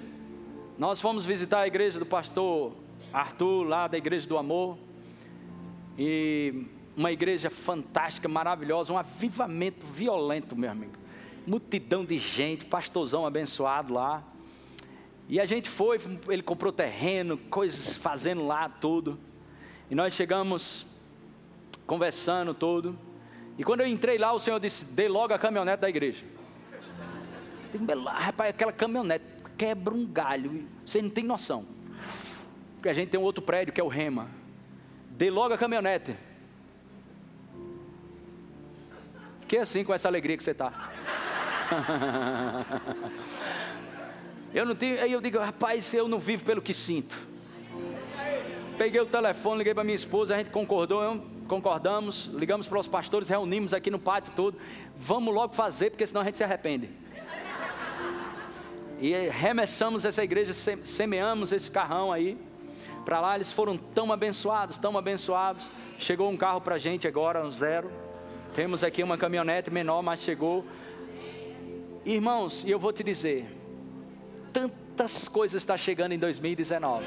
[0.79, 2.73] nós fomos visitar a igreja do pastor
[3.13, 4.79] Arthur, lá da Igreja do Amor.
[5.99, 6.67] E
[6.97, 10.93] uma igreja fantástica, maravilhosa, um avivamento violento, meu amigo.
[11.47, 14.23] Multidão de gente, pastorzão abençoado lá.
[15.29, 19.19] E a gente foi, ele comprou terreno, coisas fazendo lá tudo.
[19.91, 20.87] E nós chegamos
[21.87, 22.99] conversando tudo.
[23.59, 26.25] E quando eu entrei lá, o Senhor disse: dê logo a caminhonete da igreja.
[28.07, 29.25] Rapaz, aquela caminhonete
[29.57, 31.67] quebra um galho, você não tem noção.
[32.77, 34.29] Porque a gente tem um outro prédio que é o Rema.
[35.11, 36.17] Dê logo a caminhonete.
[39.47, 40.73] Que assim com essa alegria que você está.
[44.55, 47.17] eu não tenho, aí eu digo, rapaz, eu não vivo pelo que sinto.
[48.77, 53.29] Peguei o telefone, liguei para minha esposa, a gente concordou, concordamos, ligamos para os pastores,
[53.29, 54.59] reunimos aqui no pátio todo.
[54.97, 56.91] Vamos logo fazer, porque senão a gente se arrepende.
[59.01, 62.39] E remessamos essa igreja, semeamos esse carrão aí.
[63.05, 65.71] Para lá eles foram tão abençoados, tão abençoados.
[65.99, 67.91] Chegou um carro para a gente agora, um zero.
[68.55, 70.65] Temos aqui uma caminhonete menor, mas chegou.
[72.05, 73.47] Irmãos, e eu vou te dizer,
[74.53, 77.05] tantas coisas estão chegando em 2019.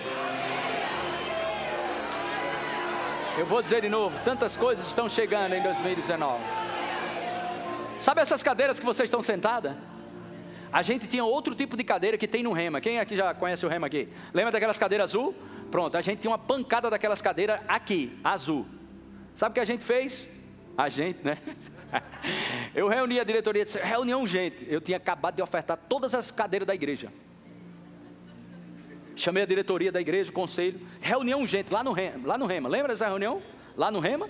[3.37, 6.43] Eu vou dizer de novo, tantas coisas estão chegando em 2019.
[7.97, 9.73] Sabe essas cadeiras que vocês estão sentadas?
[10.69, 12.81] A gente tinha outro tipo de cadeira que tem no Rema.
[12.81, 14.09] Quem aqui já conhece o Rema aqui?
[14.33, 15.33] Lembra daquelas cadeiras azul?
[15.71, 18.65] Pronto, a gente tinha uma pancada daquelas cadeiras aqui, azul.
[19.33, 20.29] Sabe o que a gente fez?
[20.77, 21.37] A gente, né?
[22.75, 24.65] Eu reuni a diretoria, disse, reunião gente.
[24.69, 27.11] Eu tinha acabado de ofertar todas as cadeiras da igreja.
[29.15, 32.69] Chamei a diretoria da igreja, o conselho, reunião gente lá no Rema, lá no Rema.
[32.69, 33.41] Lembra dessa reunião?
[33.75, 34.29] Lá no Rema?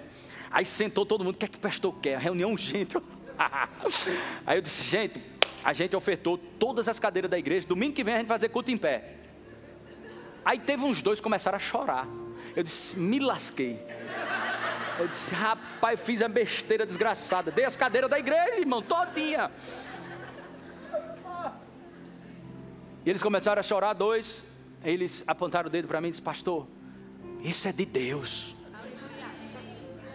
[0.49, 2.17] Aí sentou todo mundo, o que é que o pastor quer?
[2.17, 2.97] Reunião gente.
[4.47, 5.21] Aí eu disse, gente,
[5.63, 7.67] a gente ofertou todas as cadeiras da igreja.
[7.67, 9.15] Domingo que vem a gente vai fazer culto em pé.
[10.45, 12.07] Aí teve uns dois que começaram a chorar.
[12.55, 13.77] Eu disse, me lasquei.
[14.99, 17.51] Eu disse, rapaz, fiz a besteira desgraçada.
[17.51, 19.51] Dei as cadeiras da igreja, irmão, todinha.
[23.05, 24.43] E eles começaram a chorar, dois.
[24.83, 26.67] Eles apontaram o dedo para mim e disseram, pastor,
[27.41, 28.55] isso é de Deus.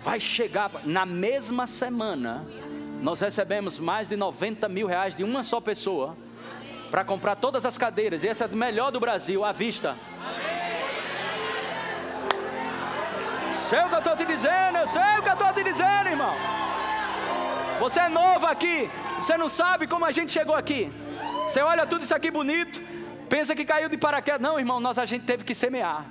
[0.03, 2.45] Vai chegar, na mesma semana,
[3.01, 6.17] nós recebemos mais de 90 mil reais de uma só pessoa
[6.91, 8.25] para comprar todas as cadeiras.
[8.25, 9.97] E essa é a melhor do Brasil, à vista.
[13.69, 16.09] Sei o que eu estou te dizendo, eu sei o que eu estou te dizendo,
[16.09, 16.35] irmão.
[17.79, 20.93] Você é novo aqui, você não sabe como a gente chegou aqui.
[21.45, 22.83] Você olha tudo isso aqui bonito,
[23.29, 24.41] pensa que caiu de paraquedas.
[24.41, 26.05] Não, irmão, nós a gente teve que semear.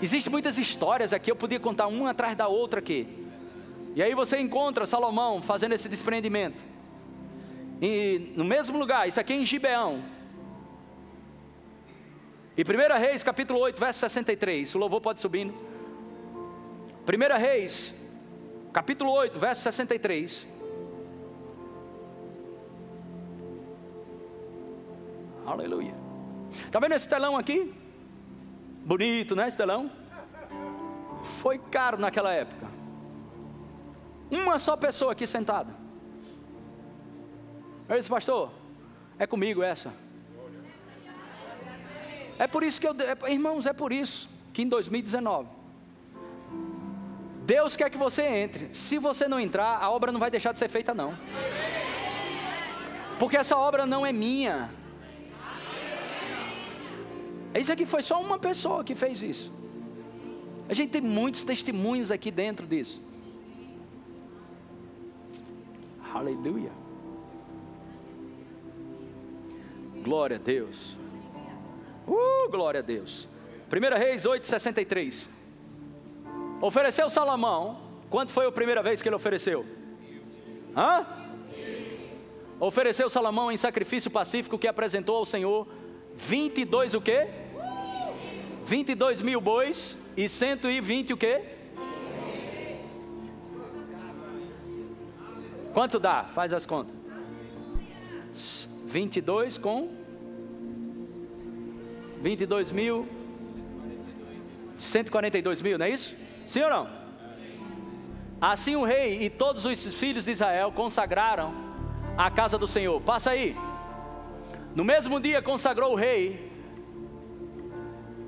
[0.00, 3.06] Existem muitas histórias aqui, eu podia contar uma atrás da outra aqui.
[3.94, 6.64] E aí você encontra Salomão fazendo esse desprendimento.
[7.82, 10.02] E no mesmo lugar, isso aqui é em Gibeão.
[12.56, 14.74] E 1 Reis, capítulo 8, verso 63.
[14.74, 15.71] O louvor pode subindo.
[17.04, 17.92] 1 Reis,
[18.72, 20.46] capítulo 8, verso 63.
[25.44, 25.94] Aleluia.
[26.64, 27.74] Está vendo esse telão aqui?
[28.84, 29.48] Bonito, né?
[29.48, 29.90] Esse telão?
[31.40, 32.68] Foi caro naquela época.
[34.30, 35.74] Uma só pessoa aqui sentada.
[37.88, 38.52] Eu disse, pastor,
[39.18, 39.92] é comigo essa.
[42.38, 45.61] É por isso que eu, é, irmãos, é por isso que em 2019
[47.54, 48.70] Deus quer que você entre.
[48.72, 51.14] Se você não entrar, a obra não vai deixar de ser feita não.
[53.18, 54.70] Porque essa obra não é minha.
[57.54, 59.52] Isso aqui foi só uma pessoa que fez isso.
[60.66, 63.02] A gente tem muitos testemunhos aqui dentro disso.
[66.14, 66.72] Aleluia.
[70.02, 70.96] Glória a Deus.
[72.08, 73.28] Uh, glória a Deus.
[73.70, 75.41] 1 Reis 8,63.
[76.62, 77.76] Ofereceu Salomão.
[78.08, 79.66] Quanto foi a primeira vez que ele ofereceu?
[80.76, 81.04] Hã?
[82.60, 85.66] Ofereceu Salomão em sacrifício pacífico que apresentou ao Senhor
[86.14, 87.26] 22 o quê?
[88.64, 91.42] 22 mil bois e 120 o quê?
[95.74, 96.30] Quanto dá?
[96.32, 96.94] Faz as contas.
[98.84, 99.90] 22 com
[102.20, 103.08] 22 mil
[104.76, 106.21] 142 mil, não é isso?
[106.52, 106.88] Sim ou não?
[108.38, 111.54] Assim o rei e todos os filhos de Israel consagraram
[112.14, 113.00] a casa do Senhor.
[113.00, 113.56] Passa aí.
[114.74, 116.52] No mesmo dia consagrou o rei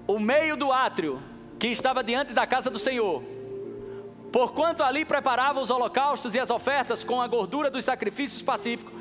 [0.07, 1.23] o meio do átrio
[1.59, 3.23] que estava diante da casa do Senhor
[4.33, 8.93] porquanto ali preparava os holocaustos e as ofertas com a gordura dos sacrifícios pacíficos,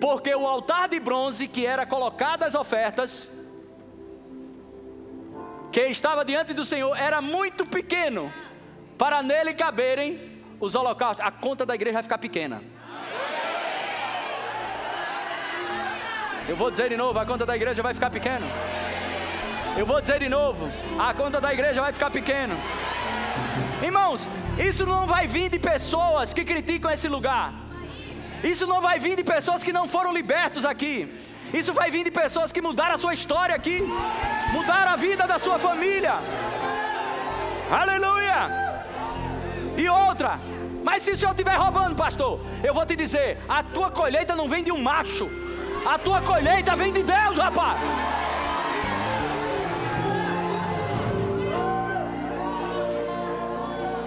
[0.00, 3.30] porque o altar de bronze que era colocado as ofertas,
[5.70, 8.30] que estava diante do Senhor, era muito pequeno
[9.02, 10.10] para nele caberem
[10.60, 11.26] os holocaustos.
[11.26, 12.62] A conta da igreja vai ficar pequena.
[16.48, 18.46] Eu vou dizer de novo, a conta da igreja vai ficar pequena.
[19.76, 20.70] Eu vou dizer de novo,
[21.06, 22.54] a conta da igreja vai ficar pequena.
[23.82, 24.28] Irmãos,
[24.70, 27.52] isso não vai vir de pessoas que criticam esse lugar.
[28.52, 30.94] Isso não vai vir de pessoas que não foram libertos aqui.
[31.52, 33.80] Isso vai vir de pessoas que mudaram a sua história aqui,
[34.52, 36.14] mudaram a vida da sua família.
[37.68, 38.71] Aleluia!
[39.82, 40.38] E outra,
[40.84, 44.48] mas se o senhor estiver roubando, pastor, eu vou te dizer: a tua colheita não
[44.48, 45.28] vem de um macho,
[45.84, 47.80] a tua colheita vem de Deus, rapaz.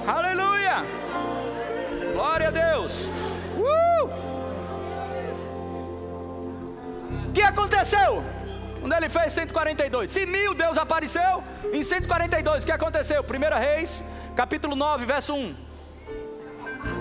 [0.07, 0.77] Aleluia!
[2.13, 2.93] Glória a Deus!
[3.57, 4.05] Uh!
[7.27, 8.23] O que aconteceu?
[8.79, 10.09] Quando ele fez 142.
[10.09, 13.21] Se mil Deus apareceu, em 142, o que aconteceu?
[13.23, 14.01] 1 Reis,
[14.35, 15.55] capítulo 9, verso 1.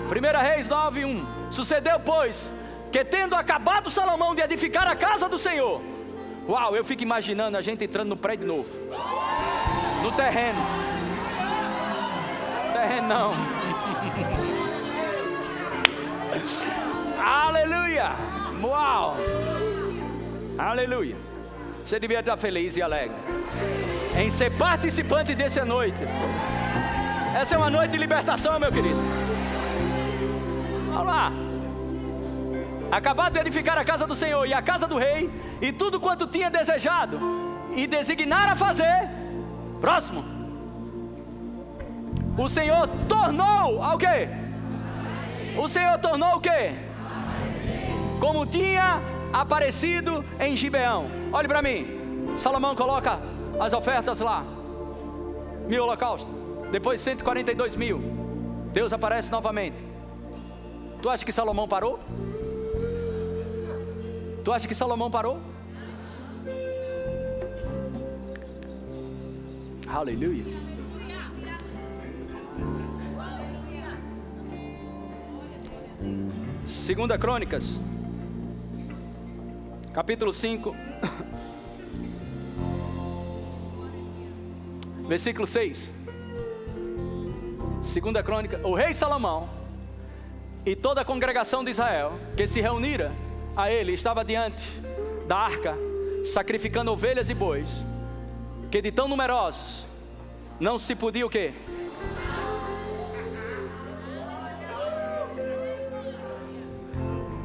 [0.07, 1.51] 1 Reis 9, 1.
[1.51, 2.51] Sucedeu, pois,
[2.91, 5.81] que tendo acabado Salomão de edificar a casa do Senhor,
[6.47, 8.69] uau, eu fico imaginando a gente entrando no prédio novo,
[10.01, 10.85] no terreno
[12.75, 13.33] terreno, não.
[17.23, 18.11] Aleluia!
[18.61, 19.15] Uau!
[20.57, 21.15] Aleluia!
[21.85, 23.15] Você devia estar feliz e alegre
[24.17, 25.99] em ser participante dessa noite.
[27.41, 28.99] Essa é uma noite de libertação, meu querido.
[30.93, 31.31] Vamos lá.
[32.89, 35.29] Acabado de edificar a casa do Senhor e a casa do rei,
[35.61, 37.19] e tudo quanto tinha desejado,
[37.75, 39.09] e designar a fazer.
[39.81, 40.23] Próximo
[42.37, 44.27] o Senhor tornou ao quê?
[45.57, 46.73] O Senhor tornou o quê?
[48.19, 49.01] Como tinha
[49.31, 51.05] aparecido em Gibeão.
[51.31, 51.87] Olhe para mim.
[52.37, 53.19] Salomão coloca
[53.59, 54.43] as ofertas lá.
[55.67, 56.44] Mil holocaustos.
[56.75, 58.01] Depois 142 mil.
[58.73, 59.77] Deus aparece novamente.
[61.01, 62.01] Tu acha que Salomão parou?
[64.43, 65.39] Tu acha que Salomão parou?
[69.87, 70.43] Aleluia.
[76.65, 77.79] Segunda Crônicas,
[79.93, 80.75] capítulo 5,
[85.07, 86.04] versículo 6.
[87.85, 89.47] Segunda Crônica, o rei Salomão
[90.65, 93.11] e toda a congregação de Israel que se reunira
[93.55, 94.65] a ele estava diante
[95.27, 95.77] da arca,
[96.25, 97.85] sacrificando ovelhas e bois,
[98.71, 99.85] que de tão numerosos
[100.59, 101.53] não se podia o quê?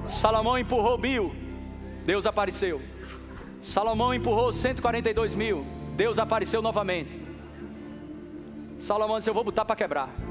[0.09, 1.35] Salomão empurrou mil,
[2.07, 2.81] Deus apareceu.
[3.61, 7.21] Salomão empurrou 142 mil, Deus apareceu novamente.
[8.81, 10.30] Salomão disse: Eu vou botar para quebrar.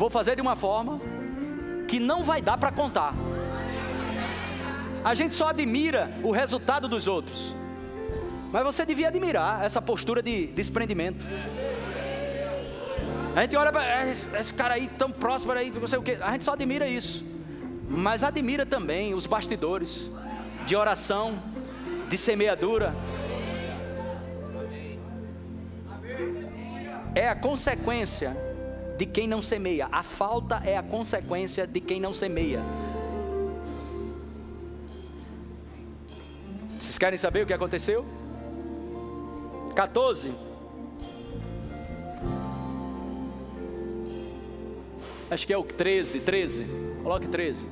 [0.00, 0.98] Vou fazer de uma forma
[1.86, 3.12] que não vai dar para contar.
[5.04, 7.54] A gente só admira o resultado dos outros.
[8.50, 11.22] Mas você devia admirar essa postura de desprendimento.
[13.36, 16.12] A gente olha para esse, esse cara aí tão próximo aí, não sei o que.
[16.12, 17.22] A gente só admira isso.
[17.86, 20.10] mas admira também os bastidores
[20.64, 21.38] de oração,
[22.08, 22.94] de semeadura.
[27.14, 28.49] É a consequência
[29.00, 29.88] de quem não semeia.
[29.90, 32.60] A falta é a consequência de quem não semeia.
[36.78, 38.04] Vocês querem saber o que aconteceu?
[39.74, 40.34] 14.
[45.30, 46.66] Acho que é o 13, 13.
[47.02, 47.64] Coloque 13.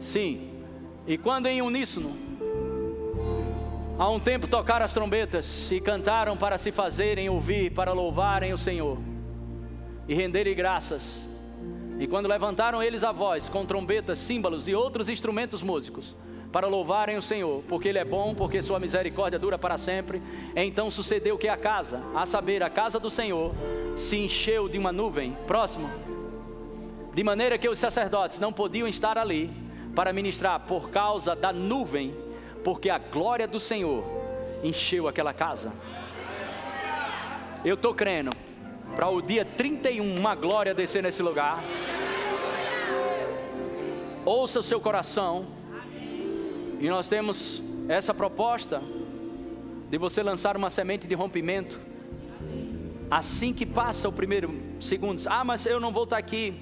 [0.00, 0.50] Sim.
[1.06, 2.14] E quando em uníssono,
[3.98, 8.58] há um tempo tocaram as trombetas e cantaram para se fazerem ouvir, para louvarem o
[8.58, 8.98] Senhor
[10.10, 11.20] e renderem graças.
[12.00, 16.16] E quando levantaram eles a voz com trombetas, símbolos e outros instrumentos músicos,
[16.50, 20.20] para louvarem o Senhor, porque Ele é bom, porque Sua misericórdia dura para sempre.
[20.56, 23.54] Então sucedeu que a casa, a saber, a casa do Senhor,
[23.96, 25.36] se encheu de uma nuvem.
[25.46, 25.88] Próximo.
[27.14, 29.48] De maneira que os sacerdotes não podiam estar ali
[29.94, 32.12] para ministrar por causa da nuvem,
[32.64, 34.02] porque a glória do Senhor
[34.64, 35.72] encheu aquela casa.
[37.64, 38.49] Eu estou crendo
[38.94, 41.62] para o dia 31 uma glória descer nesse lugar.
[44.24, 45.46] Ouça o seu coração
[46.78, 48.82] e nós temos essa proposta
[49.90, 51.80] de você lançar uma semente de rompimento.
[53.10, 56.54] Assim que passa o primeiro segundos, ah, mas eu não vou estar aqui.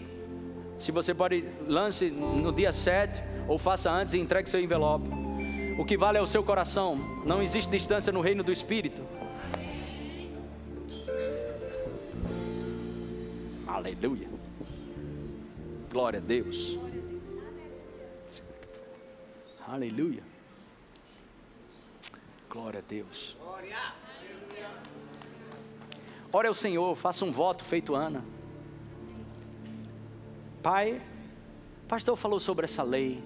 [0.78, 5.08] Se você pode, lance no dia 7 ou faça antes e entregue seu envelope.
[5.78, 6.96] O que vale é o seu coração.
[7.24, 9.02] Não existe distância no reino do Espírito.
[13.78, 14.28] Aleluia.
[15.88, 16.76] Glória a Deus.
[19.68, 20.24] Aleluia.
[22.50, 23.36] Glória a Deus.
[26.32, 28.24] Ore ao Senhor, faça um voto feito Ana.
[30.60, 31.00] Pai,
[31.86, 33.22] pastor falou sobre essa lei,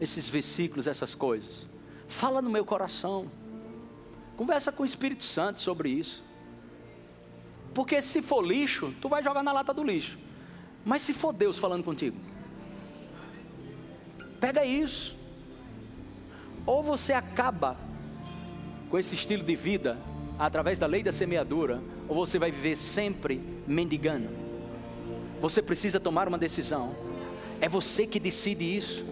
[0.00, 1.68] esses versículos, essas coisas.
[2.08, 3.30] Fala no meu coração.
[4.36, 6.24] Conversa com o Espírito Santo sobre isso.
[7.74, 10.16] Porque se for lixo, tu vai jogar na lata do lixo.
[10.84, 12.16] Mas se for Deus falando contigo,
[14.40, 15.16] pega isso.
[16.64, 17.76] Ou você acaba
[18.88, 19.98] com esse estilo de vida
[20.38, 24.28] através da lei da semeadura, ou você vai viver sempre mendigando.
[25.40, 26.94] Você precisa tomar uma decisão.
[27.60, 29.04] É você que decide isso.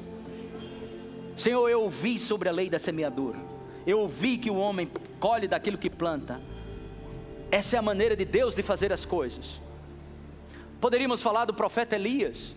[1.37, 3.39] Senhor, eu ouvi sobre a lei da semeadura.
[3.87, 6.41] Eu ouvi que o homem colhe daquilo que planta.
[7.53, 9.61] Essa é a maneira de Deus de fazer as coisas.
[10.81, 12.57] Poderíamos falar do profeta Elias.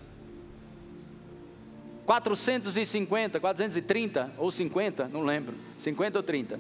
[2.06, 6.60] 450, 430 ou 50, não lembro, 50 ou 30,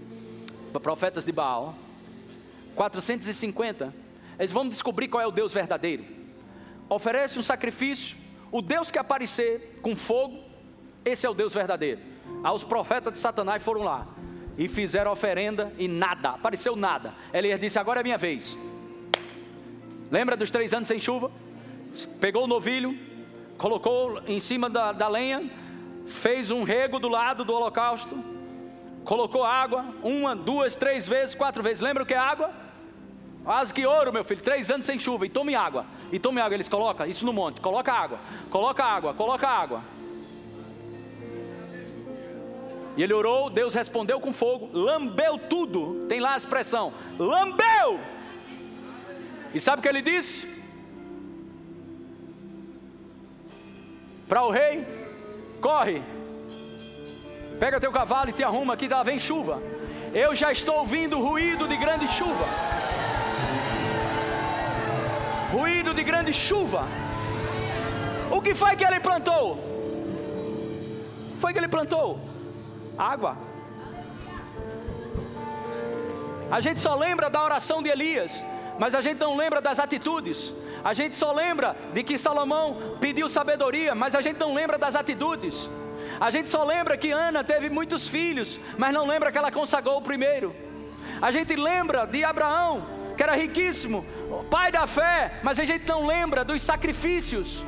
[0.83, 1.77] profetas de Baal.
[2.75, 3.93] 450,
[4.37, 6.03] eles vão descobrir qual é o Deus verdadeiro.
[6.89, 8.17] Oferece um sacrifício,
[8.51, 10.43] o Deus que aparecer com fogo,
[11.05, 12.01] esse é o Deus verdadeiro.
[12.43, 14.05] Aí os profetas de Satanás foram lá
[14.57, 17.13] e fizeram oferenda e nada, apareceu nada.
[17.33, 18.57] Elias disse: Agora é minha vez.
[20.11, 21.31] Lembra dos três anos sem chuva?
[22.19, 22.97] Pegou o novilho,
[23.57, 25.49] colocou em cima da, da lenha,
[26.07, 28.17] fez um rego do lado do holocausto,
[29.03, 31.81] colocou água, uma, duas, três vezes, quatro vezes.
[31.81, 32.51] Lembra o que é água?
[33.43, 36.55] Quase que ouro, meu filho, três anos sem chuva, e tome água, e tome água.
[36.55, 38.19] Eles colocam isso no monte, coloca água,
[38.49, 39.83] coloca água, coloca água.
[42.97, 46.05] E ele orou, Deus respondeu com fogo, lambeu tudo.
[46.07, 47.99] Tem lá a expressão: lambeu.
[49.53, 50.47] E sabe o que ele disse?
[54.27, 54.85] Para o rei:
[55.59, 56.01] corre,
[57.59, 59.61] pega teu cavalo e te arruma, que lá vem chuva.
[60.13, 62.45] Eu já estou ouvindo ruído de grande chuva.
[65.51, 66.87] Ruído de grande chuva.
[68.31, 69.59] O que foi que ele plantou?
[71.39, 72.34] Foi que ele plantou?
[72.97, 73.37] Água.
[76.51, 78.43] A gente só lembra da oração de Elias,
[78.77, 80.53] mas a gente não lembra das atitudes.
[80.83, 84.95] A gente só lembra de que Salomão pediu sabedoria, mas a gente não lembra das
[84.95, 85.69] atitudes.
[86.19, 89.97] A gente só lembra que Ana teve muitos filhos, mas não lembra que ela consagrou
[89.97, 90.55] o primeiro.
[91.21, 92.85] A gente lembra de Abraão,
[93.17, 94.05] que era riquíssimo,
[94.49, 97.63] pai da fé, mas a gente não lembra dos sacrifícios,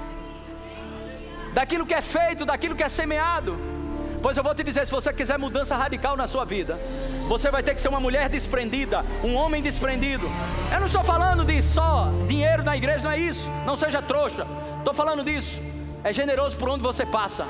[1.53, 3.76] daquilo que é feito, daquilo que é semeado.
[4.21, 6.79] Pois eu vou te dizer: se você quiser mudança radical na sua vida,
[7.27, 10.29] você vai ter que ser uma mulher desprendida, um homem desprendido.
[10.71, 13.49] Eu não estou falando de só dinheiro na igreja, não é isso.
[13.65, 14.47] Não seja trouxa.
[14.79, 15.59] Estou falando disso.
[16.03, 17.45] É generoso por onde você passa,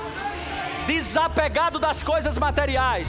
[0.86, 3.08] desapegado das coisas materiais.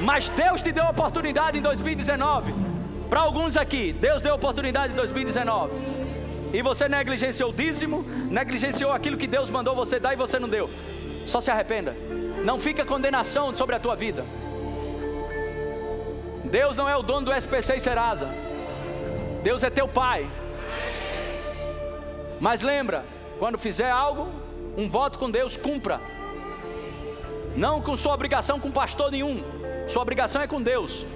[0.00, 2.54] Mas Deus te deu oportunidade em 2019.
[3.08, 5.72] Para alguns aqui, Deus deu oportunidade em 2019.
[6.52, 10.48] E você negligenciou o dízimo, negligenciou aquilo que Deus mandou você dar e você não
[10.48, 10.68] deu.
[11.26, 11.96] Só se arrependa.
[12.44, 14.24] Não fica condenação sobre a tua vida.
[16.44, 18.28] Deus não é o dono do SPC e Serasa.
[19.42, 20.28] Deus é teu pai.
[22.40, 23.04] Mas lembra,
[23.38, 24.28] quando fizer algo,
[24.76, 26.00] um voto com Deus, cumpra.
[27.56, 29.42] Não com sua obrigação com pastor nenhum.
[29.88, 31.06] Sua obrigação é com Deus.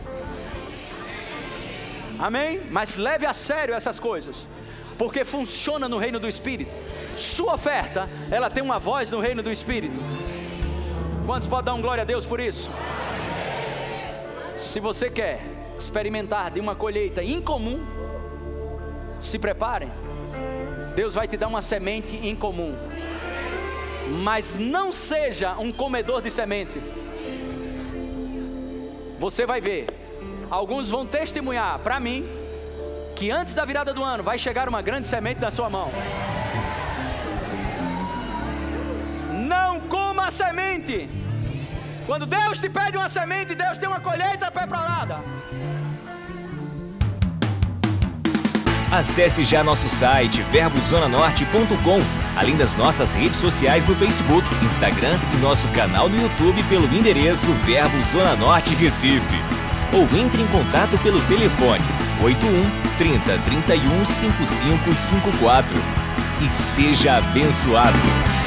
[2.19, 2.63] Amém?
[2.71, 4.37] Mas leve a sério essas coisas.
[4.97, 6.71] Porque funciona no reino do Espírito.
[7.17, 10.01] Sua oferta, ela tem uma voz no reino do Espírito.
[11.27, 12.71] Quantos podem dar um glória a Deus por isso?
[14.57, 15.41] Se você quer
[15.77, 17.85] experimentar de uma colheita incomum,
[19.21, 19.91] se preparem.
[20.95, 22.77] Deus vai te dar uma semente incomum.
[24.23, 26.81] Mas não seja um comedor de semente.
[29.19, 29.87] Você vai ver.
[30.49, 32.25] Alguns vão testemunhar para mim
[33.17, 35.91] que antes da virada do ano vai chegar uma grande semente na sua mão.
[39.47, 41.09] Não coma a semente.
[42.05, 45.21] Quando Deus te pede uma semente, Deus tem uma colheita preparada.
[48.91, 52.01] Acesse já nosso site verbozonanorte.com,
[52.37, 57.53] além das nossas redes sociais no Facebook, Instagram e nosso canal no YouTube pelo endereço
[57.65, 59.37] Verbo Zona Norte Recife.
[59.93, 61.85] Ou entre em contato pelo telefone
[62.23, 65.77] 81 30 31 5554
[66.45, 68.46] e seja abençoado.